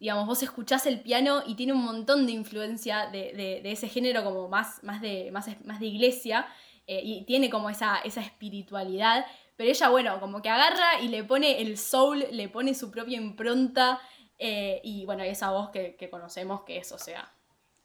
[0.00, 4.48] digamos, vos escuchás el piano y tiene un montón de influencia de, ese género como
[4.48, 6.48] más, más, de, más, más de iglesia.
[6.88, 9.24] Eh, y tiene como esa, esa espiritualidad,
[9.56, 13.16] pero ella, bueno, como que agarra y le pone el soul, le pone su propia
[13.16, 14.00] impronta
[14.44, 17.32] eh, y bueno, esa voz que, conocemos que es, o sea,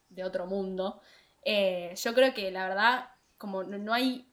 [0.08, 1.00] de otro mundo.
[1.44, 4.28] Eh, yo creo que la verdad, como no hay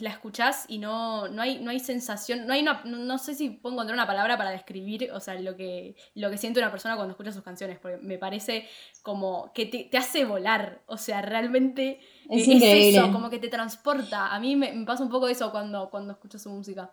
[0.00, 3.50] la escuchás y no, no, hay, no hay sensación, no hay una, no, sé si
[3.50, 6.96] puedo encontrar una palabra para describir, o sea, lo que, lo que siente una persona
[6.96, 8.66] cuando escucha sus canciones, porque me parece
[9.02, 14.32] como que te, hace volar, o sea, realmente es, eso, como que te transporta.
[14.32, 16.90] A mí me, pasa un poco eso cuando, cuando escucho su música.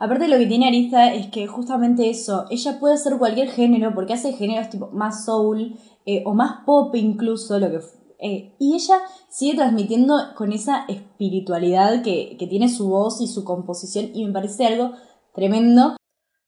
[0.00, 4.12] Aparte lo que tiene Arista es que justamente eso, ella puede hacer cualquier género, porque
[4.12, 7.80] hace géneros tipo más soul eh, o más pop incluso, lo que
[8.20, 14.10] eh, y ella sigue transmitiendo con esa espiritualidad que, tiene su voz y su composición
[14.14, 14.92] y me parece algo
[15.34, 15.96] tremendo.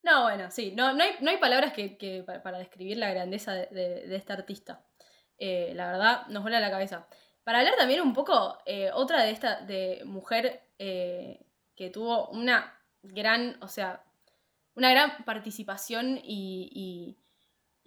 [0.04, 4.14] No, bueno, sí, no, no, hay, no hay palabras que, para, describir la grandeza de,
[4.14, 4.84] esta artista.
[5.38, 7.08] Eh, la verdad, nos vuela la cabeza.
[7.42, 8.58] Para hablar también un poco,
[8.94, 14.04] otra de esta, de mujer que tuvo una gran, o sea,
[14.74, 17.18] una gran participación y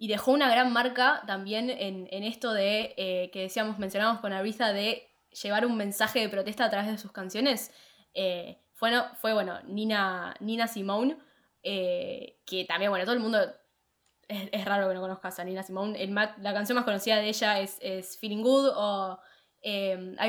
[0.04, 4.72] y dejó una gran marca también en, esto de, eh, que decíamos, mencionamos con Aretha,
[4.72, 5.08] de
[5.42, 7.72] llevar un mensaje de protesta a través de sus canciones.
[8.12, 11.16] Eh, fue, bueno, Nina, Nina Simone,
[11.62, 13.38] eh, que también, bueno, todo el mundo,
[14.28, 16.06] es, raro que no conozcas a Nina Simone.
[16.08, 19.20] la canción más conocida de ella es, es Feeling Good o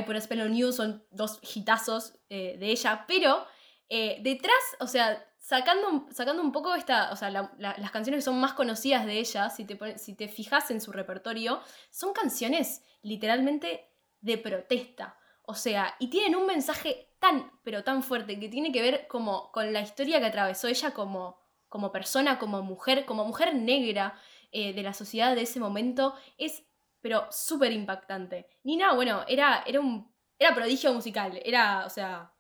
[0.06, 3.46] Put a Spell on You, son dos hitazos de ella, pero
[3.90, 8.54] detrás, o sea, sacando, sacando un poco esta, o sea, las canciones que son más
[8.54, 14.40] conocidas de ella, si te, si te fijas en su repertorio, son canciones literalmente de
[14.40, 15.20] protesta.
[15.44, 19.52] O sea, y tienen un mensaje tan, pero tan fuerte que tiene que ver como
[19.52, 24.20] con la historia que atravesó ella como, como persona, como mujer, como mujer negra
[24.52, 26.16] eh, de la sociedad de ese momento.
[26.40, 26.64] Es,
[27.02, 28.48] pero súper impactante.
[28.64, 32.34] Nina, bueno, era, era un era prodigio musical, era, o sea,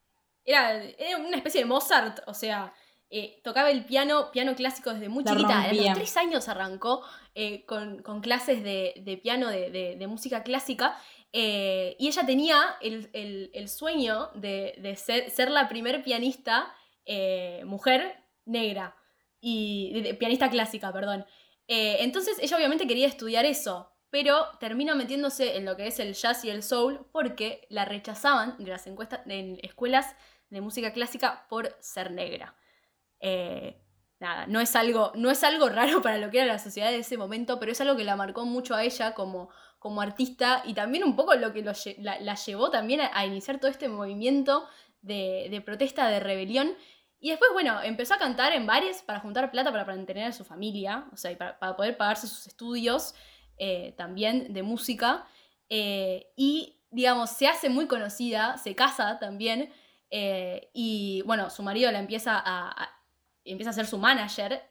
[0.45, 2.73] era, era una especie de Mozart, o sea,
[3.09, 5.61] eh, tocaba el piano, piano clásico desde muy La chiquita.
[5.61, 7.03] A los tres años arrancó
[7.35, 10.97] eh, con, con clases de, de piano, de, de- de música clásica.
[11.33, 16.73] eh, y ella tenía el, el- el sueño de, de ser, ser la primer pianista
[17.65, 18.95] mujer negra.
[19.41, 21.25] Y, pianista clásica, perdón.
[21.67, 26.43] Entonces ella obviamente quería estudiar eso, pero termina metiéndose en lo que es el jazz
[26.45, 30.15] y el soul porque la rechazaban de las encuestas en escuelas
[30.55, 32.55] de música clásica por ser negra.
[33.19, 33.77] Eh,
[34.21, 36.99] nada, no es, algo, no es algo raro para lo que era la sociedad de
[36.99, 40.73] ese momento, pero es algo que la marcó mucho a ella como, como artista y
[40.73, 41.61] también un poco lo que
[41.99, 44.65] la, llevó también a, iniciar todo este movimiento
[45.01, 46.73] de, protesta, de rebelión.
[47.19, 50.45] Y después, bueno, empezó a cantar en bares para juntar plata para mantener a su
[50.45, 53.13] familia, o sea, para poder pagarse sus estudios
[53.57, 55.27] eh, también de música.
[55.67, 59.69] eh, y, digamos, se hace muy conocida, se casa también,
[60.17, 62.89] eh, y, bueno, su marido la empieza a, a-
[63.43, 64.61] empieza a ser su manager,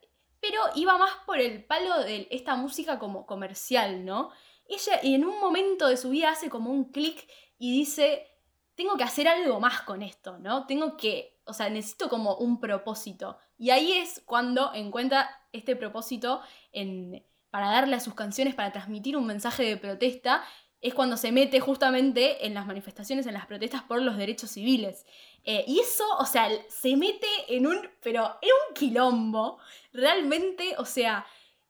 [0.41, 4.31] pero iba más por el palo de esta música como comercial, ¿no?
[4.67, 7.29] Ella en un momento de su vida hace como un clic
[7.59, 8.27] y dice,
[8.75, 10.67] tengo que hacer algo más con esto, ¿no?
[10.67, 13.37] Tengo que, o sea, necesito como un propósito.
[13.59, 16.41] Y ahí es cuando encuentra este propósito
[16.73, 20.43] en, para darle a sus canciones, para transmitir un mensaje de protesta,
[20.85, 25.07] es cuando se mete justamente en las manifestaciones, en las protestas por los derechos civiles.
[25.43, 29.59] Eh, y eso, o sea, se mete en un, pero en un quilombo,
[29.95, 31.25] realmente, o sea,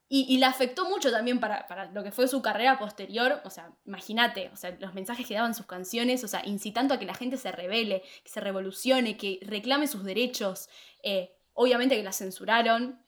[0.09, 3.49] y, y la afectó mucho también para, para lo que fue su carrera posterior, o
[3.49, 7.05] sea, imagínate, o sea, los mensajes que daban sus canciones, o sea, incitando a que
[7.05, 10.67] la gente se rebele, que se revolucione, que reclame sus derechos.
[11.03, 12.99] Eh, obviamente que la censuraron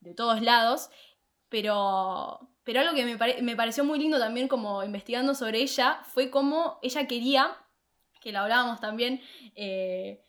[0.00, 0.90] de todos lados,
[1.48, 6.30] pero, pero algo que me, me pareció muy lindo también como investigando sobre ella fue
[6.30, 7.56] cómo ella quería,
[8.20, 9.22] que lo hablábamos también,
[9.54, 10.22] eh,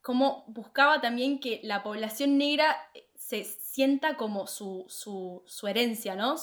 [0.00, 2.78] cómo buscaba también que la población negra
[3.14, 6.36] se sienta como su, su, su herencia, ¿no?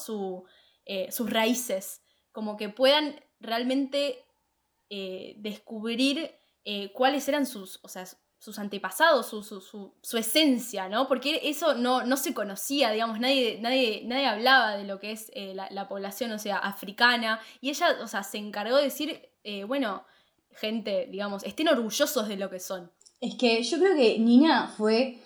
[0.86, 4.24] Eh, sus raíces, como que puedan realmente
[4.92, 6.30] eh, descubrir
[6.64, 7.80] eh, cuáles eran sus,
[8.40, 11.08] sus antepasados, su, su, su, su esencia, ¿no?
[11.08, 15.32] Porque eso no, no se conocía, digamos, nadie, nadie, nadie hablaba de lo que es
[15.34, 19.22] eh, la, la población, o sea, africana, y ella, o sea, se encargó de decir,
[19.44, 20.04] eh, bueno,
[20.52, 22.92] gente, digamos, estén orgullosos de lo que son.
[23.22, 25.20] Es que yo creo que Nina fue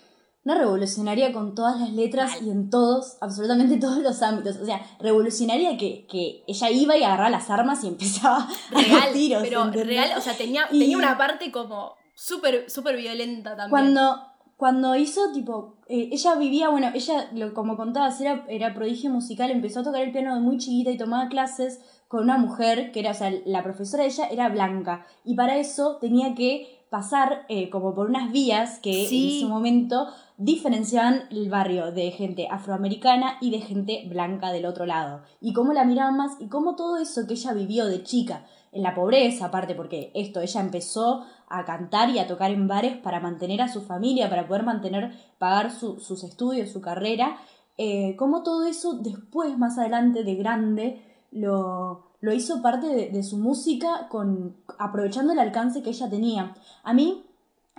[0.44, 2.46] una revolucionaria con todas las letras Mal.
[2.46, 4.56] y en todos, absolutamente todos los ámbitos.
[4.56, 8.48] O sea, revolucionaria que, que ella iba y agarraba las armas y empezaba a
[8.80, 9.42] Real, los tiros.
[9.42, 9.86] pero ¿entendés?
[9.86, 13.70] real, o sea, tenía, Y- tenía una parte como súper, súper violenta también.
[13.70, 14.22] Cuando,
[14.56, 19.50] cuando hizo, tipo, eh, ella vivía, bueno, ella, lo, como contabas, era, era prodigio musical,
[19.50, 23.00] empezó a tocar el piano de muy chiquita y tomaba clases con una mujer que
[23.00, 25.04] era, o sea, la profesora de ella era blanca.
[25.24, 29.30] Y para eso tenía que pasar eh, como por unas vías que Sí.
[29.30, 34.84] en ese momento diferenciaban el barrio de gente afroamericana y de gente blanca del otro
[34.84, 35.22] lado.
[35.40, 38.82] Y cómo la miraban más y cómo todo eso que ella vivió de chica, en
[38.82, 43.20] la pobreza aparte, porque esto, ella empezó a cantar y a tocar en bares para
[43.20, 47.36] mantener a su familia, para poder mantener, pagar su- sus estudios, su carrera,
[47.78, 53.22] eh, cómo todo eso después, más adelante, de grande, lo, lo hizo parte de, de
[53.22, 56.54] su música con, aprovechando el alcance que ella tenía.
[56.82, 57.24] A mí,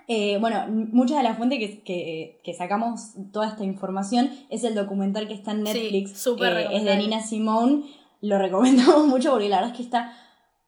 [0.08, 4.76] eh, bueno, muchas de las fuentes que, que, que sacamos toda esta información es el
[4.76, 6.98] documental que está en Sí, Netflix, súper eh, es de.
[6.98, 7.84] Nina Simone,
[8.22, 10.14] lo recomendamos mucho porque la verdad es que está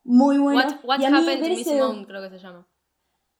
[0.06, 0.62] muy bueno.
[0.62, 2.66] What, What Y a mí Happened ese- Simone, creo que se llama.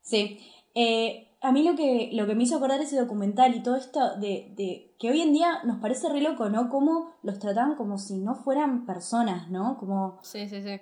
[0.02, 0.40] Sí.
[0.76, 4.18] Eh, a mí lo que, lo que me hizo acordar ese documental y todo esto
[4.18, 6.70] de, de que hoy en día nos parece re loco, ¿no?
[6.70, 9.78] Cómo los trataban como si no fueran personas, ¿no?
[9.78, 10.20] Como...
[10.24, 10.82] Sí, sí, sí.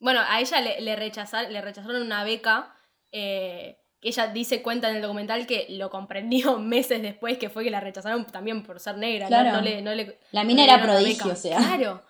[0.00, 2.74] Bueno, a ella le, le, rechazar- le rechazaron una beca
[3.12, 7.62] eh, que ella dice, cuenta en el documental que lo comprendió meses después, que fue
[7.62, 9.28] que la rechazaron también por ser negra.
[9.28, 9.52] Claro.
[9.52, 11.58] No le, no le- La mina era prodigio, o sea.
[11.58, 12.02] Claro.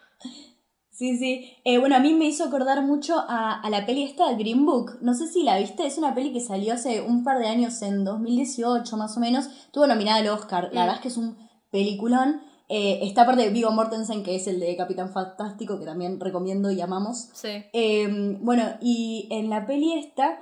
[1.02, 1.50] Sí, sí.
[1.64, 4.98] Eh, bueno, a mí me hizo acordar mucho a, a la peli esta, Green Book.
[5.00, 7.82] No sé si la viste, es una peli que salió hace un par de años,
[7.82, 9.48] en 2018 más o menos.
[9.72, 10.70] Tuvo nominada al Oscar.
[10.72, 10.84] La Mm.
[10.84, 11.36] verdad es que es un
[11.72, 12.40] peliculón.
[12.68, 16.70] Eh, está aparte de Vigo Mortensen, que es el de Capitán Fantástico, que también recomiendo
[16.70, 17.30] y amamos.
[17.32, 17.48] Sí.
[17.72, 20.38] Eh, bueno, y en la peli esta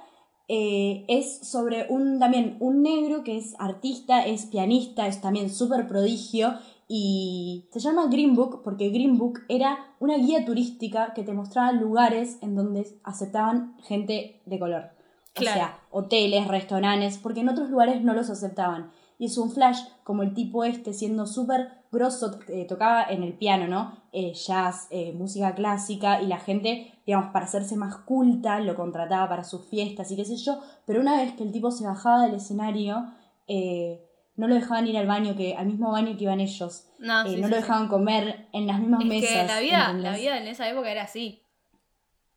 [0.47, 5.89] eh, es sobre un también un negro que es artista, es pianista, es también súper
[5.89, 6.55] prodigio
[6.93, 11.71] y se llama Green Book porque Green Book era una guía turística que te mostraba
[11.71, 14.91] lugares en donde aceptaban gente de color.
[15.33, 15.53] Claro.
[15.53, 18.91] O sea, hoteles, restaurantes, porque en otros lugares no los aceptaban.
[19.21, 23.35] Y es un flash como el tipo este, siendo súper grosso, eh, tocaba en el
[23.35, 23.97] piano, ¿no?
[24.11, 29.29] Eh, jazz, eh, música clásica, y la gente, digamos, para hacerse más culta, lo contrataba
[29.29, 30.59] para sus fiestas y qué sé yo.
[30.87, 33.13] Pero una vez que el tipo se bajaba del escenario,
[33.47, 36.87] eh, no lo dejaban ir al baño, que al mismo baño que iban ellos.
[36.99, 37.63] No, Eh, sí, no sí, lo sí.
[37.63, 39.31] dejaban comer en las mismas Es mesas.
[39.31, 40.13] que la vida, ¿entendés?
[40.13, 41.43] la vida en esa época era así.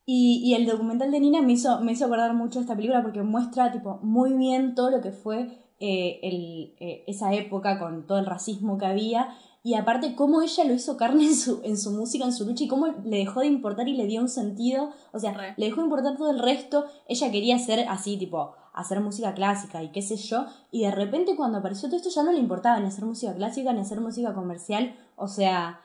[0.05, 3.01] Y, y el documental de Nina me hizo, me hizo acordar mucho de esta película
[3.01, 5.47] porque muestra tipo, muy bien todo lo que fue
[5.79, 9.29] eh, el, eh, esa época con todo el racismo que había.
[9.65, 12.65] Y aparte cómo ella lo hizo carne en su, en su música, en su lucha,
[12.65, 14.91] y cómo le dejó de importar y le dio un sentido.
[15.13, 15.53] O sea, Re.
[15.55, 16.85] le dejó de importar todo el resto.
[17.07, 20.47] Ella quería hacer así, tipo, hacer música clásica y qué sé yo.
[20.69, 23.71] Y de repente cuando apareció todo esto ya no le importaba ni hacer música clásica
[23.71, 24.97] ni hacer música comercial.
[25.15, 25.79] O sea,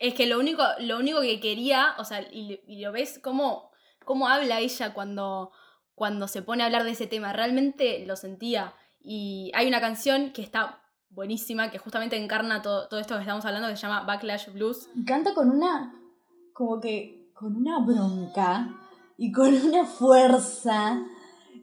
[0.00, 3.70] Es que lo único, lo único que quería, o sea, y, y lo ves cómo,
[4.04, 5.52] cómo habla ella cuando,
[5.94, 8.74] cuando se pone a hablar de ese tema, realmente lo sentía.
[9.00, 10.80] Y hay una canción que está
[11.14, 14.88] buenísima, que justamente encarna todo, todo esto que estamos hablando, que se llama Backlash Blues.
[15.06, 15.94] Canta con una.
[16.52, 17.30] como que.
[17.34, 18.68] con una bronca
[19.16, 21.04] y con una fuerza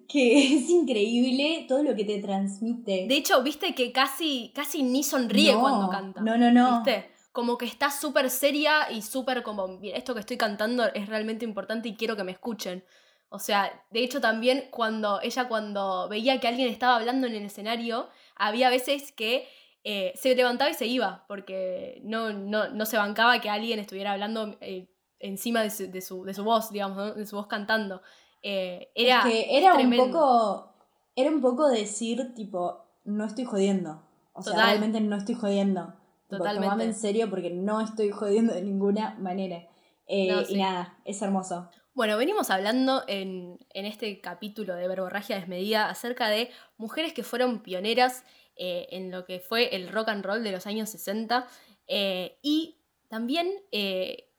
[0.08, 3.06] que es increíble todo lo que te transmite.
[3.08, 6.22] De hecho, viste que casi, casi ni sonríe No, cuando canta.
[6.22, 6.78] No, no, no.
[6.84, 7.12] ¿Viste?
[7.32, 11.46] Como que está súper seria y súper como, "Mira, esto que estoy cantando es realmente
[11.46, 12.84] importante y quiero que me escuchen.
[13.30, 17.44] O sea, de hecho también cuando ella cuando veía que alguien estaba hablando en el
[17.44, 18.10] escenario,
[18.42, 19.48] había veces que
[19.84, 24.12] eh, se levantaba y se iba, porque no, no, no se bancaba que alguien estuviera
[24.12, 27.14] hablando eh, encima de su, de, su, de su voz, digamos, ¿no?
[27.14, 28.02] de su voz cantando.
[28.44, 30.74] Eh, era, es que era un poco.
[31.16, 34.02] Era un poco decir, tipo, no estoy jodiendo.
[34.34, 35.94] O sea, realmente no estoy jodiendo.
[36.30, 36.66] Totalmente.
[36.66, 39.68] tomame en serio porque no estoy jodiendo de ninguna manera.
[40.08, 41.70] Eh, No, Y nada, es hermoso.
[41.94, 47.62] Bueno, venimos hablando en, en este capítulo de Verborragia Desmedida acerca de mujeres que fueron
[47.62, 48.24] pioneras
[48.56, 51.50] eh, en lo que fue el rock and roll de los años 60
[51.88, 52.78] eh, y
[53.10, 54.30] también eh,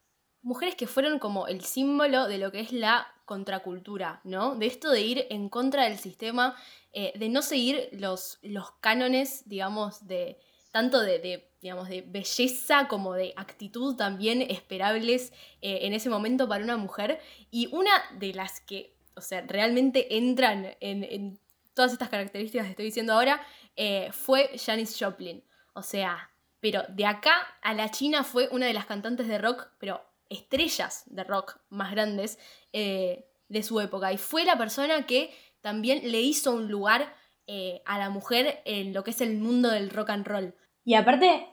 [0.41, 4.55] mujeres que fueron como el símbolo de lo que es la contracultura, ¿no?
[4.55, 6.57] De esto de ir en contra del sistema,
[6.93, 10.39] de no seguir los, los cánones, digamos, de
[10.73, 16.65] tanto de, digamos, de belleza como de actitud también esperables eh, en ese momento para
[16.65, 17.21] una mujer.
[17.53, 21.39] Y una de las que, o sea, realmente entran en,
[21.73, 23.41] todas estas características que estoy diciendo ahora,
[23.77, 25.43] eh, fue Janis Joplin.
[25.73, 29.69] O sea, pero de acá a la China fue una de las cantantes de rock,
[29.79, 32.41] pero estrellas de rock más grandes
[32.73, 34.13] eh, de su época.
[34.13, 37.15] Y fue la persona que también le hizo un lugar
[37.85, 40.55] a la mujer en lo que es el mundo del rock and roll.
[40.85, 41.52] Y aparte,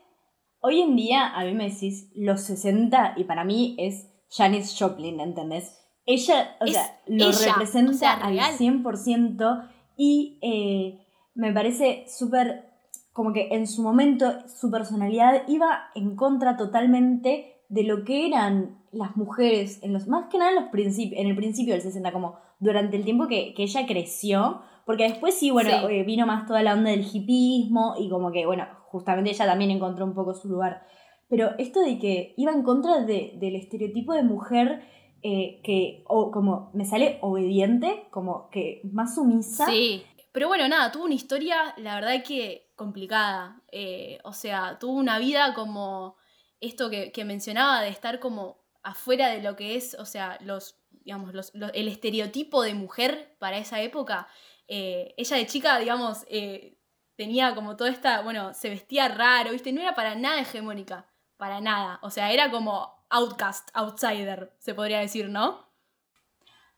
[0.61, 5.19] hoy en día a mí me decís los 60 y para mí es Janis Joplin,
[5.19, 5.75] ¿entendés?
[6.05, 8.57] Ella, o Es sea, lo ella, representa o sea, al real.
[8.57, 12.65] 100% y eh, me parece súper,
[13.13, 18.79] como que en su momento su personalidad iba en contra totalmente de lo que eran
[18.91, 22.11] las mujeres, en los, más que nada en, los principi- en el principio del 60,
[22.11, 25.93] como durante el tiempo que, que ella creció, porque después sí, bueno, Sí.
[25.93, 29.69] eh, vino más toda la onda del hipismo y como que, bueno, justamente ella también
[29.69, 30.81] encontró un poco su lugar.
[31.27, 34.81] Pero esto de que iba en contra de- del estereotipo de mujer
[35.21, 39.67] eh, que, o como me sale obediente, como que más sumisa.
[39.67, 40.03] Sí.
[40.31, 43.61] Pero bueno, nada, tuvo una historia, la verdad que complicada.
[43.71, 46.15] Eh, o sea, tuvo una vida como
[46.61, 50.79] esto que, que mencionaba de estar como afuera de lo que es, o sea, los,
[51.03, 54.27] digamos, los, los- el estereotipo de mujer para esa época.
[54.69, 56.77] Eh, ella de chica, digamos, eh,
[57.15, 59.73] tenía como toda esta, bueno, se vestía raro, ¿viste?
[59.73, 61.05] No era para nada hegemónica,
[61.37, 61.99] para nada.
[62.03, 65.67] O sea, era como outcast, outsider, se podría decir, ¿no?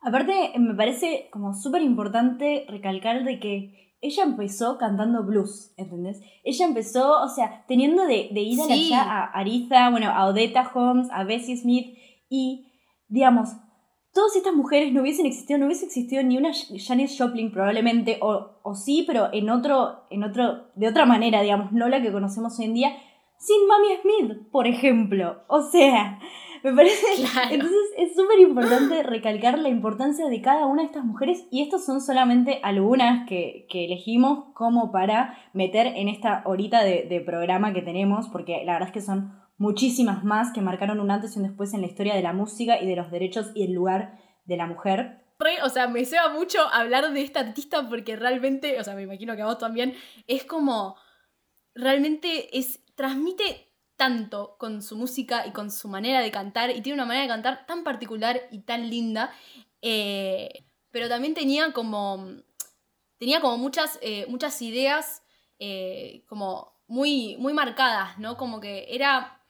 [0.01, 6.21] Aparte, me parece como súper importante recalcar de que ella empezó cantando blues, ¿entendés?
[6.43, 8.93] Ella empezó, o sea, teniendo de, de ir a la Sí.
[8.93, 11.97] allá a Aretha, bueno, a Odetta Holmes, a Bessie Smith,
[12.29, 12.71] y,
[13.09, 13.49] digamos,
[14.13, 18.51] todas estas mujeres no hubiesen existido, no hubiese existido ni una Janis Joplin probablemente, o,
[18.63, 22.59] o sí, pero en otro, en otro, de otra manera, digamos, no la que conocemos
[22.59, 22.97] hoy en día,
[23.37, 25.43] sin Mami Smith, por ejemplo.
[25.47, 26.19] O sea,
[26.63, 27.05] me parece...
[27.31, 27.49] Claro.
[27.51, 31.85] Entonces es súper importante recalcar la importancia de cada una de estas mujeres y estas
[31.85, 37.73] son solamente algunas que, que elegimos como para meter en esta horita de, de programa
[37.73, 41.39] que tenemos, porque la verdad es que son muchísimas más que marcaron un antes y
[41.39, 44.17] un después en la historia de la música y de los derechos y el lugar
[44.45, 45.21] de la mujer.
[45.63, 49.35] O sea, me ceba mucho hablar de esta artista porque realmente, o sea, me imagino
[49.35, 49.93] que a vos también,
[50.25, 50.95] es como,
[51.75, 56.95] realmente es, transmite tanto con su música y con su manera de cantar y tiene
[56.95, 59.31] una manera de cantar tan particular y tan linda,
[59.83, 62.25] eh, pero también tenía como,
[63.19, 65.21] tenía como muchas, eh, muchas ideas
[65.59, 68.37] eh, como muy, muy marcadas, ¿no?
[68.37, 69.40] Como que era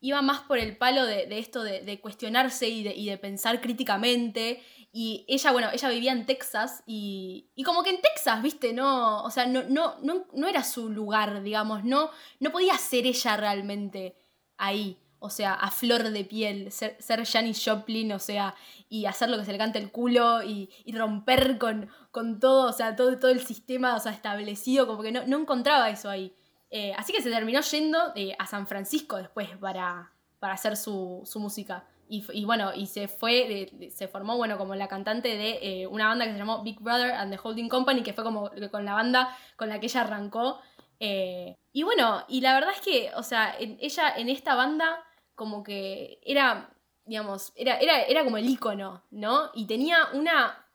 [0.00, 4.62] iba más por el palo de, esto de, cuestionarse y de, y de, pensar críticamente.
[4.92, 9.22] Y ella, bueno, ella vivía en Texas y, y como que en Texas, viste, no,
[9.22, 13.36] o sea, no, no, no, no era su lugar, digamos, no, no podía ser ella
[13.36, 14.16] realmente
[14.56, 18.54] ahí o sea, a flor de piel, ser, ser Janis Joplin, o sea,
[18.88, 22.72] y hacer lo que se le cante el culo y, romper con, con, todo, o
[22.72, 26.34] sea, todo, todo el sistema o sea, establecido, como que no, no encontraba eso ahí.
[26.70, 31.28] Eh, así que se terminó yendo eh, a San Francisco después para, para hacer su,
[31.36, 31.84] música.
[32.12, 36.24] Y, bueno, y se fue, se formó, bueno, como la cantante de eh, una banda
[36.24, 39.36] que se llamó Big Brother and the Holding Company, que fue como con la banda
[39.54, 40.60] con la que ella arrancó.
[40.98, 45.04] y bueno, y la verdad es que, o sea, ella en esta banda
[45.36, 49.50] como que era, digamos, era, era, era como el icono, ¿no?
[49.54, 50.66] Y tenía una,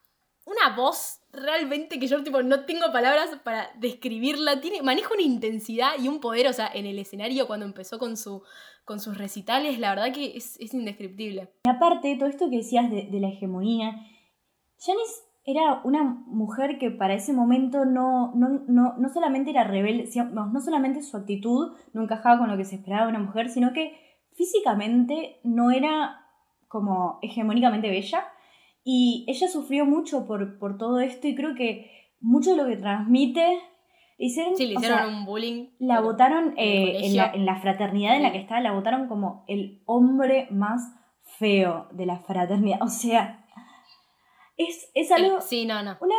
[0.45, 4.61] una voz realmente que yo tipo no tengo palabras para describirla.
[4.61, 8.17] Tiene, maneja una intensidad y un poder, o sea, en el escenario cuando empezó con,
[8.17, 8.43] su,
[8.83, 11.49] con sus recitales, la verdad que es, indescriptible.
[11.65, 13.95] Y aparte, todo esto que decías de, la hegemonía,
[14.79, 20.59] Janis era una mujer que para ese momento no, no, solamente era rebelde, no, no
[20.59, 23.95] solamente su actitud no encajaba con lo que se esperaba de una mujer, sino que
[24.33, 26.25] físicamente no era
[26.67, 28.25] como hegemónicamente bella
[28.87, 32.77] y ella sufrió mucho por, por todo esto y creo que mucho de lo que
[32.77, 33.59] transmite...
[34.17, 35.71] Hicieron, sí, le hicieron un bullying.
[35.79, 39.43] La votaron eh, en, la, en, la, fraternidad en la que estaba, la votaron como
[39.49, 40.81] el hombre más
[41.37, 42.77] feo de la fraternidad.
[42.81, 43.45] O sea,
[44.55, 45.41] es, es algo...
[45.41, 45.97] Sí, no, no.
[45.99, 46.15] Una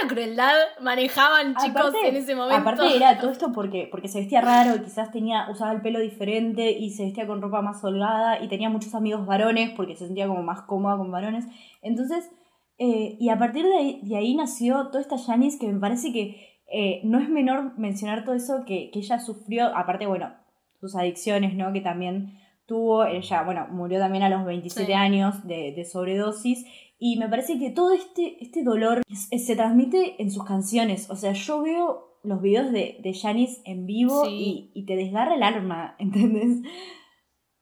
[0.00, 2.60] una crueldad manejaban chicos en ese momento.
[2.60, 6.00] Aparte era todo esto porque, porque se vestía raro y quizás tenía, usaba el pelo
[6.00, 10.06] diferente y se vestía con ropa más holgada y tenía muchos amigos varones porque se
[10.06, 11.44] sentía como más cómoda con varones.
[11.82, 12.30] Entonces,
[12.78, 16.12] eh, y a partir de ahí, de ahí, nació toda esta Janice que me parece
[16.12, 20.32] que eh, no es menor mencionar todo eso que, que ella sufrió, aparte, bueno,
[20.80, 21.72] sus adicciones, ¿no?
[21.72, 26.64] Que también tuvo, ella, bueno, murió también a los 27 años de, de sobredosis
[27.04, 31.10] y me parece que todo este, este dolor se transmite en sus canciones.
[31.10, 35.42] O sea, yo veo los videos de, de Janis en vivo y, te desgarra el
[35.42, 36.58] alma, ¿entendés?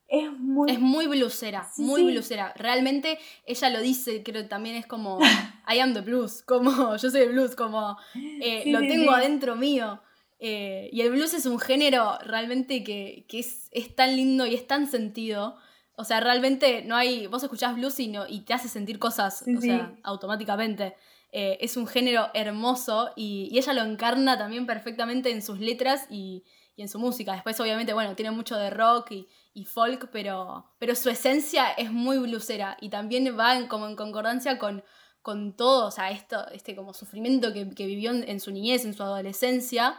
[0.09, 0.71] Es muy...
[0.71, 2.53] Es muy blusera, muy blusera.
[2.55, 5.19] Realmente ella lo dice, creo también es como,
[5.67, 7.97] I am the blues, como yo soy el blues, como
[8.43, 10.03] eh, lo tengo adentro mío.
[10.39, 14.55] Eh, y el blues es un género realmente que, que es, es, tan lindo y
[14.55, 15.57] es tan sentido.
[16.01, 17.27] O sea, realmente no hay.
[17.27, 20.97] Vos escuchás blues y, no, y te hace sentir cosas, o sea, automáticamente.
[21.33, 26.45] Eh, es un género hermoso y, ella lo encarna también perfectamente en sus letras y,
[26.77, 27.35] en su música.
[27.35, 32.17] Después, obviamente, bueno, tiene mucho de rock y, folk, pero, pero su esencia es muy
[32.17, 34.83] blusera y también va en, como en concordancia con,
[35.21, 39.03] con todo, o sea, esto, este como sufrimiento que, vivió en, su niñez, en su
[39.03, 39.99] adolescencia.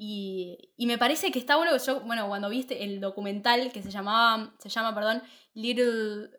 [0.00, 3.90] Y, me parece que está bueno que yo, bueno, cuando viste el documental que se
[3.90, 5.22] llamaba, se llama, perdón,
[5.54, 6.30] Little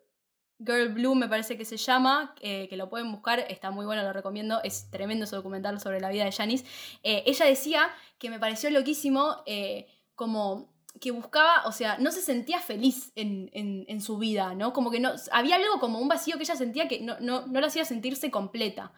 [0.58, 4.02] Girl Blue, me parece que se llama, eh, que lo pueden buscar, está muy bueno,
[4.02, 6.64] lo recomiendo, es tremendo ese documental sobre la vida de Janice.
[7.02, 12.22] Eh, ella decía que me pareció loquísimo, eh, como que buscaba, o sea, no se
[12.22, 14.72] sentía feliz en, su vida, ¿no?
[14.72, 17.60] Como que no, había algo como un vacío que ella sentía que no, no, no
[17.60, 18.92] la hacía sentirse completa.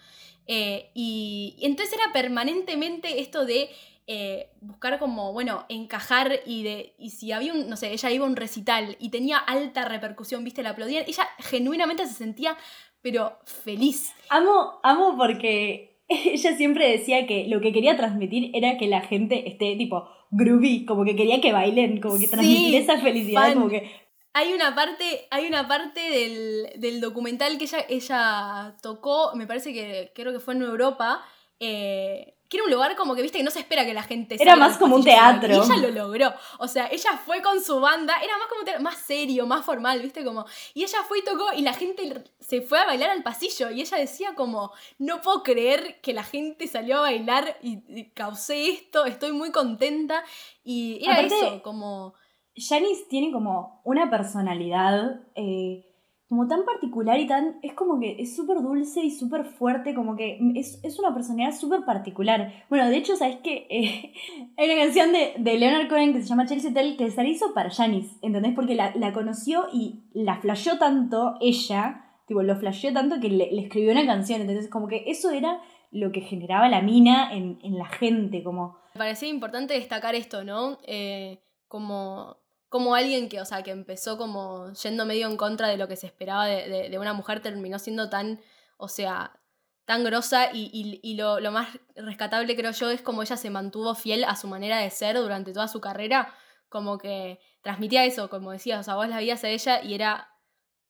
[0.46, 3.70] y, entonces era permanentemente esto de
[4.06, 6.94] eh, buscar como, bueno, encajar y de.
[6.98, 10.44] Y si había un, no sé, ella iba a un recital y tenía alta repercusión,
[10.44, 12.56] viste, la aplaudían, ella genuinamente se sentía,
[13.00, 14.12] pero feliz.
[14.28, 19.48] Amo, amo porque ella siempre decía que lo que quería transmitir era que la gente
[19.48, 23.90] esté tipo groovy, como que quería que bailen, como que transmitir esa felicidad, como que
[24.34, 29.74] hay una parte, hay una parte del, del, documental que ella, ella tocó, me parece
[29.74, 31.22] que creo que fue en Europa,
[31.60, 34.36] eh, que era un lugar como que, viste, que no se espera que la gente...
[34.38, 35.48] Era más como un teatro.
[35.48, 36.34] Y ella lo logró.
[36.58, 39.64] O sea, ella fue con su banda, era más como un teatro, más serio, más
[39.64, 40.44] formal, viste, como...
[40.74, 43.80] Y ella fue y tocó y la gente se fue a bailar al pasillo y
[43.80, 49.06] ella decía como, no puedo creer que la gente salió a bailar y, causé esto,
[49.06, 50.22] estoy muy contenta.
[50.62, 52.12] Y era eso, como...
[52.54, 55.22] Janice tiene como una personalidad...
[55.36, 55.88] Eh,
[56.32, 57.58] como tan particular y tan...
[57.60, 61.84] Es como que es súper dulce y súper fuerte, como que es, una personalidad súper
[61.84, 62.64] particular.
[62.70, 63.66] Bueno, de hecho, ¿sabes qué?
[63.68, 64.14] Eh,
[64.56, 67.28] hay una canción de, de, Leonard Cohen que se llama Chelsea Tell que se la
[67.28, 68.54] hizo para Janice, ¿entendés?
[68.54, 73.92] Porque la, conoció y la flasheó tanto ella, tipo, lo flasheó tanto que le, escribió
[73.92, 75.60] una canción, entonces como que eso era
[75.90, 78.78] lo que generaba la mina en, en la gente, como...
[78.94, 80.78] Me parecía importante destacar esto, ¿no?
[80.86, 82.38] Eh, como
[82.72, 85.96] como alguien que, o sea, que empezó como yendo medio en contra de lo que
[85.96, 88.40] se esperaba de, una mujer, terminó siendo tan,
[88.78, 89.38] o sea,
[89.84, 94.36] tan grosa y, lo, más rescatable creo yo es como ella se mantuvo fiel a
[94.36, 96.34] su manera de ser durante toda su carrera,
[96.70, 100.30] como que transmitía eso, como decías, o sea, vos la veías a ella y era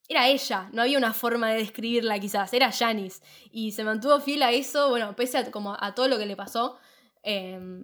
[0.09, 3.23] era ella, no había una forma de describirla quizás, era Janis.
[3.51, 6.37] Y se mantuvo fiel a eso, bueno, pese a, como a todo lo que le
[6.37, 6.79] pasó.
[7.23, 7.83] Em,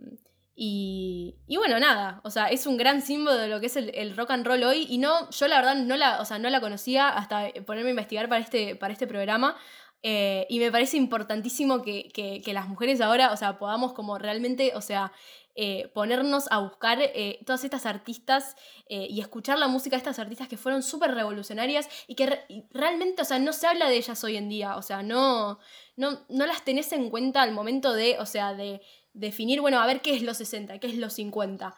[0.61, 4.17] y, y, bueno, nada, o sea, es un gran símbolo de lo que es el,
[4.17, 4.89] rock and roll hoy.
[4.91, 7.93] Y no, yo la verdad no la, o sea, no la conocía hasta ponerme a
[7.93, 9.57] investigar para este, para este programa.
[10.03, 14.73] Eh, y me parece importantísimo que, que, las mujeres ahora, o sea, podamos como realmente,
[14.75, 15.13] o sea,
[15.55, 18.57] eh, ponernos a buscar eh, todas estas artistas
[18.89, 23.23] eh, y escuchar la música de estas artistas que fueron súper revolucionarias y que realmente,
[23.23, 25.61] o sea, no se habla de ellas hoy en día, o sea, no,
[25.97, 28.81] no, no las tenés en cuenta al momento de, o sea, de
[29.19, 31.75] definir, bueno, a ver qué es los 60, qué es los 50.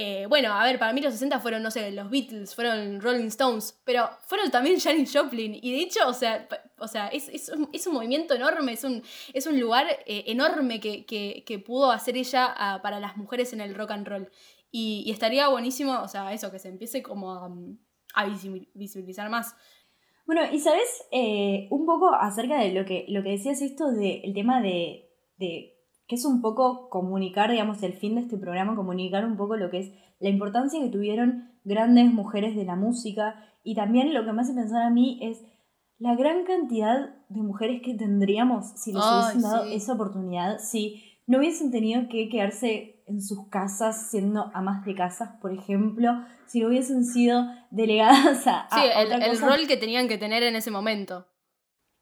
[0.00, 3.26] Eh, bueno, a ver, para mí los 60 fueron, no sé, los Beatles, fueron Rolling
[3.26, 5.58] Stones, pero fueron también Janis Joplin.
[5.60, 6.46] Y de hecho, o sea,
[6.78, 10.24] o sea es, es, un, es, un, movimiento enorme, es un, es un lugar eh,
[10.28, 14.06] enorme que, que, que, pudo hacer ella ah, para las mujeres en el rock and
[14.06, 14.30] roll.
[14.70, 17.50] Y, estaría buenísimo, o sea, eso, que se empiece como a,
[18.14, 18.26] a
[18.74, 19.56] visibilizar más.
[20.26, 24.32] Bueno, y sabes, eh, un poco acerca de lo que, lo que decías esto del
[24.32, 25.06] tema de
[26.08, 29.70] que es un poco comunicar, digamos, el fin de este programa, comunicar un poco lo
[29.70, 33.36] que es la importancia que tuvieron grandes mujeres de la música.
[33.62, 35.44] Y también lo que me hace pensar a mí es
[35.98, 41.38] la gran cantidad de mujeres que tendríamos si les hubiesen dado esa oportunidad, si no
[41.38, 46.68] hubiesen tenido que quedarse en sus casas siendo amas de casas, por ejemplo, si no
[46.68, 48.66] hubiesen sido delegadas a...
[48.72, 51.26] Sí, el, rol que tenían que tener en ese momento.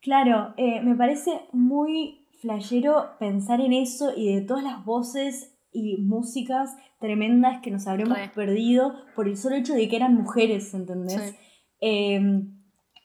[0.00, 5.98] Claro, eh, me parece muy flashero pensar en eso y de todas las voces y
[5.98, 11.34] músicas tremendas que nos habremos perdido por el solo hecho de que eran mujeres, ¿entendés?
[11.80, 12.56] Em,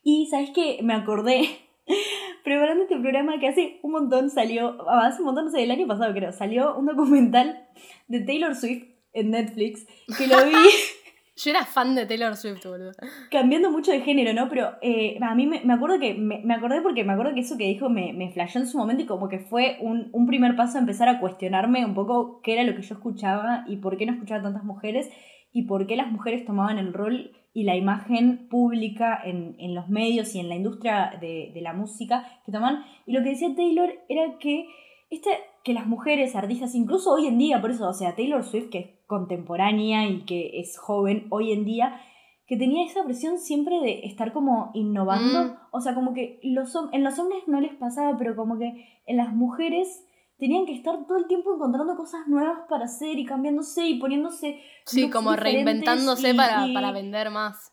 [0.04, 1.42] y sabes que me acordé,
[2.44, 5.88] preparando este programa que hace un montón salió, hace un montón, no sé, el año
[5.88, 7.68] pasado creo, salió un documental
[8.08, 9.86] de Taylor Swift en Netflix,
[10.18, 10.54] que lo vi
[11.44, 12.92] Yo era fan de Taylor Swift, boludo.
[13.32, 14.48] Cambiando mucho de género, ¿no?
[14.48, 16.14] Pero eh, a mí me, acuerdo que.
[16.14, 19.04] Me, acordé porque me acuerdo que eso que dijo me, me flashó en su momento
[19.04, 22.54] y como que fue un, un, primer paso a empezar a cuestionarme un poco qué
[22.54, 25.10] era lo que yo escuchaba y por qué no escuchaba tantas mujeres
[25.52, 29.90] y por qué las mujeres tomaban el rol y la imagen pública en, en los
[29.90, 32.86] medios y en la industria de, de la música que toman.
[33.08, 34.68] Y lo que decía Taylor era que
[35.10, 35.30] este,
[35.64, 38.80] que las mujeres artistas, incluso hoy en día, por eso, o sea, Taylor Swift, que
[38.80, 42.02] es contemporánea y que es joven hoy en día,
[42.48, 45.46] que tenía esa presión siempre de estar como innovando.
[45.46, 45.58] Mm.
[45.72, 49.18] O sea, como que los, en los hombres no les pasaba, pero como que en
[49.18, 50.06] las mujeres
[50.38, 54.60] tenían que estar todo el tiempo encontrando cosas nuevas para hacer y cambiándose y poniéndose.
[54.86, 57.72] Sí, como reinventándose para, para vender más.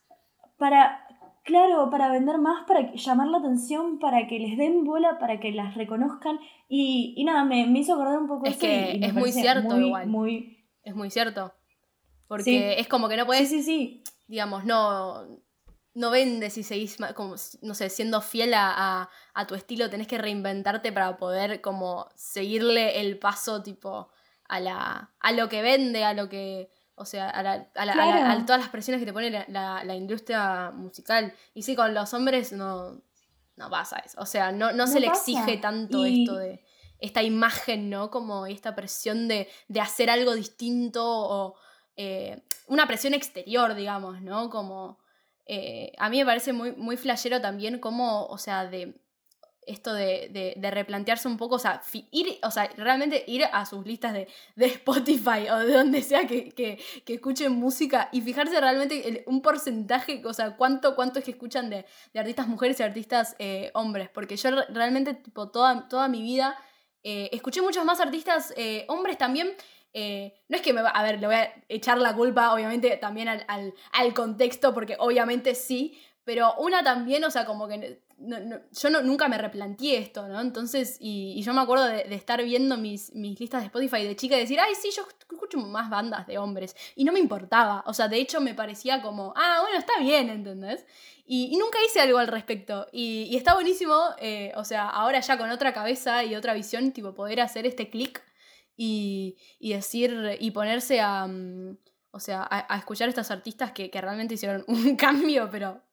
[0.58, 1.07] Para,
[1.48, 5.50] Claro, para vender más, para llamar la atención, para que les den bola, para que
[5.50, 6.38] las reconozcan.
[6.68, 10.08] Y, y nada, me, me hizo acordar un poco Es que es muy cierto igual.
[10.08, 10.68] Muy...
[10.82, 11.54] Es muy cierto.
[12.26, 15.26] Porque es como que no puedes, sí, sí, digamos, no,
[15.94, 20.18] no vendes y seguís, como, no sé, siendo fiel a, a, tu estilo, tenés que
[20.18, 24.10] reinventarte para poder como seguirle el paso tipo
[24.50, 28.60] a, la, a lo que vende, a lo que o sea, a, la, a, todas
[28.60, 31.32] las presiones que te pone la, industria musical.
[31.54, 33.00] Y sí, con los hombres no,
[33.56, 34.20] no pasa eso.
[34.20, 36.64] O sea, no, no, se le exige tanto esto de
[36.98, 38.10] esta imagen, ¿no?
[38.10, 41.54] Como esta presión de, de hacer algo distinto o
[41.96, 44.50] eh, una presión exterior, digamos, ¿no?
[44.50, 44.98] Como
[45.46, 49.00] eh, a mí me parece muy, muy flashero también como, o sea, de
[49.68, 53.86] esto de, de, replantearse un poco, o sea, ir, o sea, realmente ir a sus
[53.86, 58.60] listas de, de Spotify o de donde sea que, que, que, escuchen música y fijarse
[58.60, 63.36] realmente un porcentaje, o sea, cuánto, cuánto es que escuchan de, artistas mujeres y artistas
[63.38, 66.56] eh, hombres, porque yo realmente, tipo, toda, toda mi vida
[67.04, 69.54] eh, escuché muchos más artistas eh, hombres también.
[69.94, 73.28] no es que me va, a ver, le voy a echar la culpa, obviamente, también
[73.28, 75.98] al, al, al contexto, porque obviamente sí,
[76.28, 80.42] pero una también, o sea, como que yo no, nunca me replanteé esto, ¿no?
[80.42, 84.36] Entonces, y, yo me acuerdo de, estar viendo mis, mis, listas de Spotify de chica
[84.36, 86.76] y decir, ay, sí, yo escucho más bandas de hombres.
[86.96, 87.82] Y no me importaba.
[87.86, 90.84] O sea, de hecho me parecía como, ah, bueno, está bien, ¿entendés?
[91.24, 92.88] Y, nunca hice algo al respecto.
[92.92, 97.14] Y, está buenísimo, eh, o sea, ahora ya con otra cabeza y otra visión, tipo,
[97.14, 98.22] poder hacer este clic
[98.76, 101.26] y, decir, y ponerse a...
[101.26, 101.78] Mm,
[102.10, 105.87] o sea, a, escuchar a estos artistas que, que realmente hicieron un cambio, pero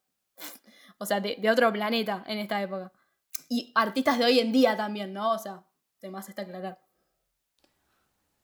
[0.98, 2.91] o sea, de, otro planeta en esta época.
[3.50, 5.32] Y artistas de hoy en día también, ¿no?
[5.32, 5.64] O sea,
[6.10, 6.80] más está aclarar.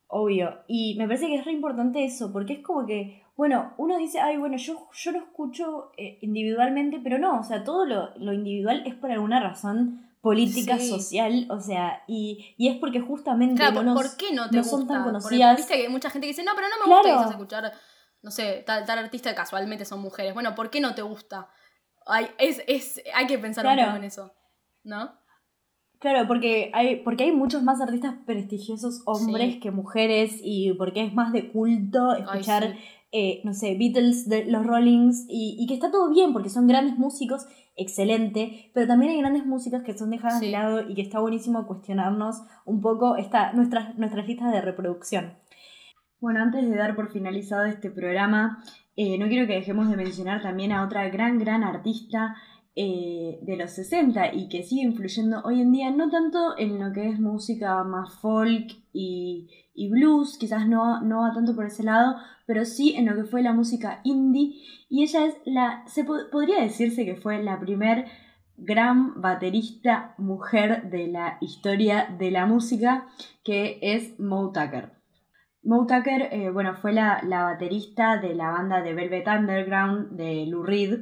[0.08, 0.64] Obvio.
[0.68, 4.20] Y me parece que es re importante eso, porque es como que, bueno, uno dice,
[4.20, 8.84] ay, bueno, yo, yo lo escucho eh, individualmente, pero no, o sea, todo lo, individual
[8.86, 14.18] es por alguna razón política, social, o sea, y, y, es porque justamente claro, ¿por
[14.18, 15.54] qué no te son tan conocidas.
[15.54, 17.72] Porque viste que hay mucha gente que dice, no, pero no me gusta escuchar
[18.22, 20.34] no sé, tal, tal artista casualmente son mujeres.
[20.34, 21.50] Bueno, ¿por qué no te gusta?
[22.06, 23.88] Hay, es, es, hay que pensar un Claro.
[23.90, 24.32] poco en eso,
[24.84, 25.12] ¿no?
[26.00, 29.60] Claro, porque hay, porque hay muchos más artistas prestigiosos hombres Sí.
[29.60, 32.80] que mujeres y porque es más de culto escuchar, sí.
[33.12, 36.66] eh, no sé, Beatles, de los Rollings y, y que está todo bien porque son
[36.66, 37.46] grandes músicos,
[37.76, 40.48] excelente, pero también hay grandes músicas que son dejadas Sí.
[40.48, 45.38] de lado y que está buenísimo cuestionarnos un poco esta, nuestras, nuestras listas de reproducción.
[46.20, 48.64] Bueno, antes de dar por finalizado este programa,
[48.96, 52.36] eh, no quiero que dejemos de mencionar también a otra gran, gran artista
[52.76, 56.94] eh, de los 60 y que sigue influyendo hoy en día, no tanto en lo
[56.94, 61.84] que es música más folk y, y blues, quizás no, no va tanto por ese
[61.84, 62.16] lado,
[62.46, 64.56] pero sí en lo que fue la música indie.
[64.90, 68.06] Y ella es la, se po- podría decirse que fue la primer
[68.58, 73.08] gran baterista mujer de la historia de la música,
[73.44, 75.01] que es Moe Tucker.
[75.64, 80.46] Moe Tucker, eh, bueno, fue la, la baterista de la banda de Velvet Underground de
[80.48, 80.94] Lou Reed.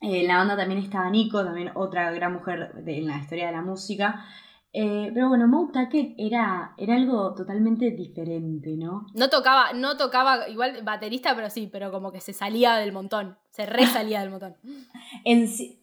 [0.00, 3.46] Eh, en la banda también estaba Nico, también otra gran mujer de- en la historia
[3.46, 4.24] de la música.
[4.72, 9.06] Eh, pero bueno, Moe Tucker era, era algo totalmente diferente, ¿no?
[9.14, 13.36] No tocaba, no tocaba igual baterista, pero sí, pero como que se salía del montón.
[13.50, 14.56] Se resalía del montón.
[15.26, 15.78] Enci-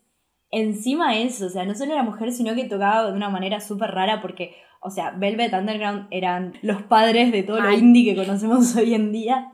[0.50, 3.92] encima eso, o sea, no solo era mujer, sino que tocaba de una manera súper
[3.92, 7.80] rara porque, o sea, Velvet Underground eran los padres de todo lo Ay.
[7.80, 9.52] indie que conocemos hoy en día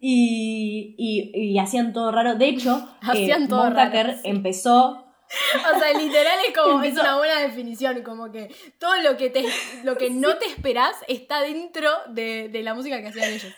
[0.00, 2.36] y, y- y hacían todo raro.
[2.36, 4.20] De hecho, Hacían eh, todo Moe raro, sí.
[4.24, 4.98] empezó...
[5.74, 9.42] O sea, literal es como, es una buena definición, como que todo lo que te,
[9.82, 13.54] lo que no te esperás está dentro de, de la música que hacían ellos.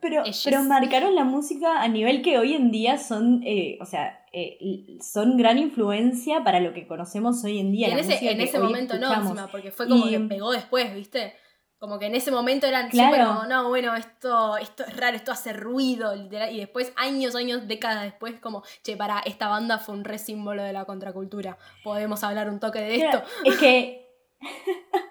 [0.00, 0.42] Pero, Ellos.
[0.44, 4.98] pero marcaron la música a nivel que hoy en día son, eh, o sea, eh,
[5.00, 7.88] son gran influencia para lo que conocemos hoy en día.
[7.88, 9.30] Y en la ese, en ese momento no, escuchamos.
[9.32, 11.34] encima, porque fue como Y- que pegó después, ¿viste?
[11.78, 13.10] Como que en ese momento eran Claro.
[13.14, 16.54] súper como, no, bueno, esto, esto es raro, esto hace ruido, literal.
[16.54, 20.62] Y después, años, años, décadas después, como, che, para, esta banda fue un re símbolo
[20.62, 21.56] de la contracultura.
[21.82, 23.22] Podemos hablar un toque de esto.
[23.44, 24.06] Es que.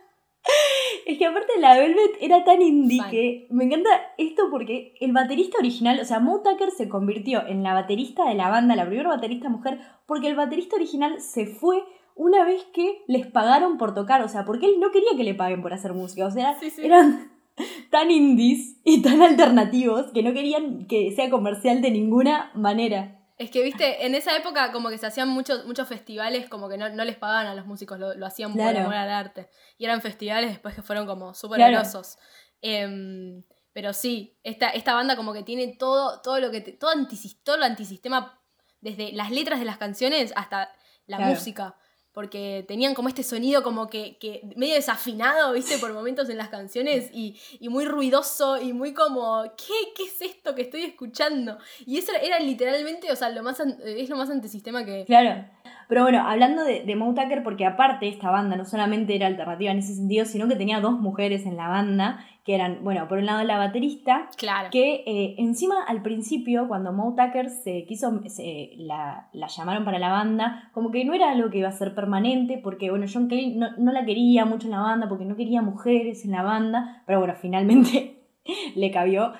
[1.09, 5.57] es que aparte la Velvet era tan indie que me encanta esto porque el baterista
[5.57, 9.09] original, o sea, Moe Tucker se convirtió en la baterista de la banda, la primera
[9.09, 11.83] baterista mujer, porque el baterista original se fue
[12.15, 15.33] una vez que les pagaron por tocar, o sea, porque él no quería que le
[15.33, 16.85] paguen por hacer música, o sea, Sí, sí.
[16.85, 17.31] eran
[17.89, 23.18] tan indies y tan alternativos que no querían que sea comercial de ninguna manera.
[23.39, 26.77] Es que, viste, en esa época como que se hacían muchos, muchos festivales como que
[26.77, 28.79] no, no les pagaban a los músicos, lo, lo hacían por Claro.
[28.81, 29.49] amor al arte.
[29.77, 31.79] Y eran festivales después que fueron como súper Claro.
[31.79, 32.17] grosos.
[32.61, 36.91] Em, pero sí, esta, esta banda como que tiene todo, todo lo que te- todo,
[36.91, 38.41] antisis- todo lo antisistema,
[38.81, 40.73] desde las letras de las canciones hasta
[41.05, 41.33] la Claro.
[41.35, 41.77] música.
[42.19, 46.49] Porque tenían como este sonido como que, que medio desafinado, viste, por momentos en las
[46.49, 51.57] canciones y, y muy ruidoso y muy como, ¿qué, ¿qué es esto que estoy escuchando?
[51.85, 55.05] Y eso era, era literalmente, o sea, lo más es lo más antisistema que...
[55.05, 55.45] Claro.
[55.89, 59.71] Pero bueno, hablando de, de Moe Tucker, porque aparte esta banda no solamente era alternativa
[59.71, 63.17] en ese sentido, sino que tenía dos mujeres en la banda, que eran, bueno, por
[63.17, 64.69] un lado la baterista, Claro.
[64.71, 69.97] que eh, encima al principio, cuando Moe Tucker se quiso, se, la, la llamaron para
[69.97, 73.27] la banda, como que no era algo que iba a ser permanente, porque bueno, John
[73.27, 76.43] Cale no, no la quería mucho en la banda, porque no quería mujeres en la
[76.43, 78.27] banda, pero bueno, finalmente
[78.75, 79.33] le cabió.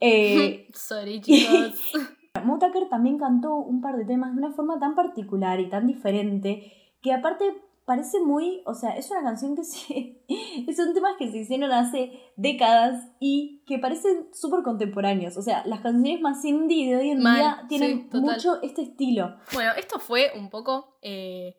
[0.00, 1.92] Eh, Sorry, chicos.
[2.40, 5.86] Moe Tucker también cantó un par de temas de una forma tan particular y tan
[5.86, 6.72] diferente
[7.02, 7.44] que aparte
[7.84, 12.12] parece muy, o sea, es una canción que se, son temas que se hicieron hace
[12.36, 17.22] décadas y que parecen súper contemporáneos, o sea, las canciones más indie de hoy en
[17.22, 19.36] Mal, día tienen mucho este estilo.
[19.52, 21.56] Bueno, esto fue un poco eh,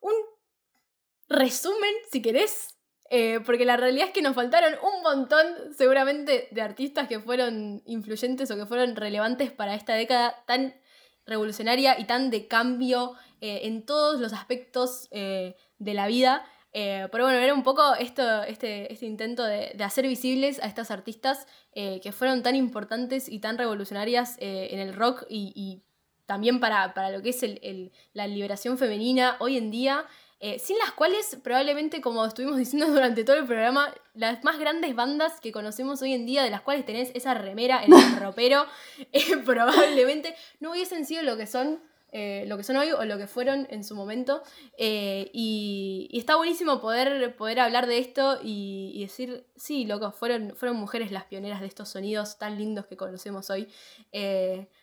[0.00, 0.12] un
[1.28, 2.73] resumen, si querés,
[3.10, 5.46] eh, porque la realidad es que nos faltaron un montón,
[5.76, 10.74] seguramente, de artistas que fueron influyentes o que fueron relevantes para esta década tan
[11.26, 16.44] revolucionaria y tan de cambio eh, en todos los aspectos eh, de la vida.
[16.72, 20.90] Pero bueno, era un poco esto, este, este intento de, de hacer visibles a estas
[20.90, 25.84] artistas que fueron tan importantes y tan revolucionarias en el rock y,
[26.26, 30.04] también para, para lo que es el- la liberación femenina hoy en día,
[30.46, 34.94] eh, sin las cuales probablemente, como estuvimos diciendo durante todo el programa, las más grandes
[34.94, 38.66] bandas que conocemos hoy en día, de las cuales tenés esa remera en el ropero,
[39.12, 41.80] eh, probablemente no hubiesen sido lo que son.
[42.12, 44.42] eh, lo que son hoy o lo que fueron en su momento.
[44.78, 50.54] Y, y está buenísimo poder, poder hablar de esto y, y decir, sí, loco, fueron,
[50.56, 53.66] fueron mujeres las pioneras de estos sonidos tan lindos que conocemos hoy.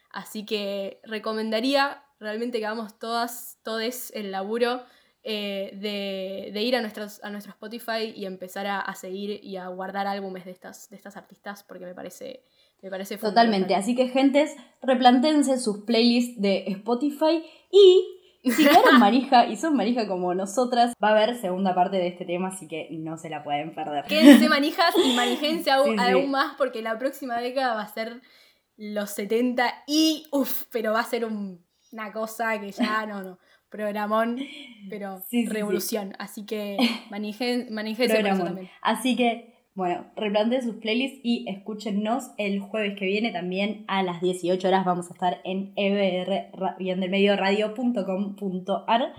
[0.10, 4.82] Así que recomendaría realmente que hagamos todas, todes el laburo
[5.24, 9.58] eh, de, de ir a, nuestros, a nuestro Spotify y empezar a, a seguir y
[9.58, 12.44] a guardar álbumes de estas, de estas artistas porque me parece
[12.82, 13.76] Me parece Totalmente.
[13.76, 18.18] Así que, gentes, replantéense sus playlists de Spotify y
[18.52, 22.26] si quedaron manija y son manija como nosotras, va a haber segunda parte de este
[22.26, 24.06] tema, así que no se la pueden perder.
[24.06, 26.12] Quédense manijas y manijense aún, Sí, sí.
[26.12, 28.20] aún más porque la próxima década va a ser
[28.78, 33.38] los 70 y uff, pero va a ser un- una cosa que ya no, no,
[33.72, 34.38] programón,
[34.90, 35.54] pero Sí, sí, sí.
[35.54, 36.14] revolución.
[36.20, 36.78] Así que
[38.06, 38.46] eso Programón.
[38.48, 38.70] también.
[38.82, 44.22] Así que, bueno, replanteen sus playlists y escúchennos el jueves que viene también a las
[44.22, 44.86] 18 horas.
[44.86, 49.14] Vamos a estar en ebr, ra- bien del medio radio.com.ar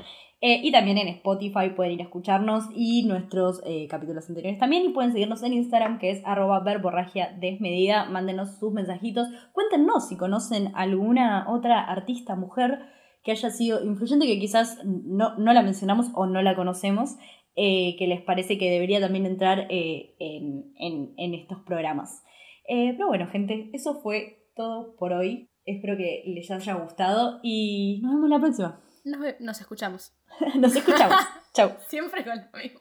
[0.45, 4.85] eh, y también en Spotify pueden ir a escucharnos y nuestros eh, capítulos anteriores también.
[4.85, 8.07] Y pueden seguirnos en Instagram que es arroba verborragia desmedida.
[8.07, 9.29] Mándenos sus mensajitos.
[9.53, 12.81] Cuéntenos si conocen alguna otra artista mujer
[13.23, 17.17] que haya sido influyente que quizás no, no la mencionamos o no la conocemos
[17.55, 22.23] eh, que les parece que debería también entrar eh, en, en- en estos programas.
[22.69, 25.49] Eh, pero bueno, gente, eso fue todo por hoy.
[25.65, 28.81] Espero que les haya gustado y nos vemos la próxima.
[29.05, 30.13] Nos, nos escuchamos.
[30.59, 31.17] Nos escuchamos.
[31.55, 31.73] Chau.
[31.89, 32.81] Siempre con lo mismo.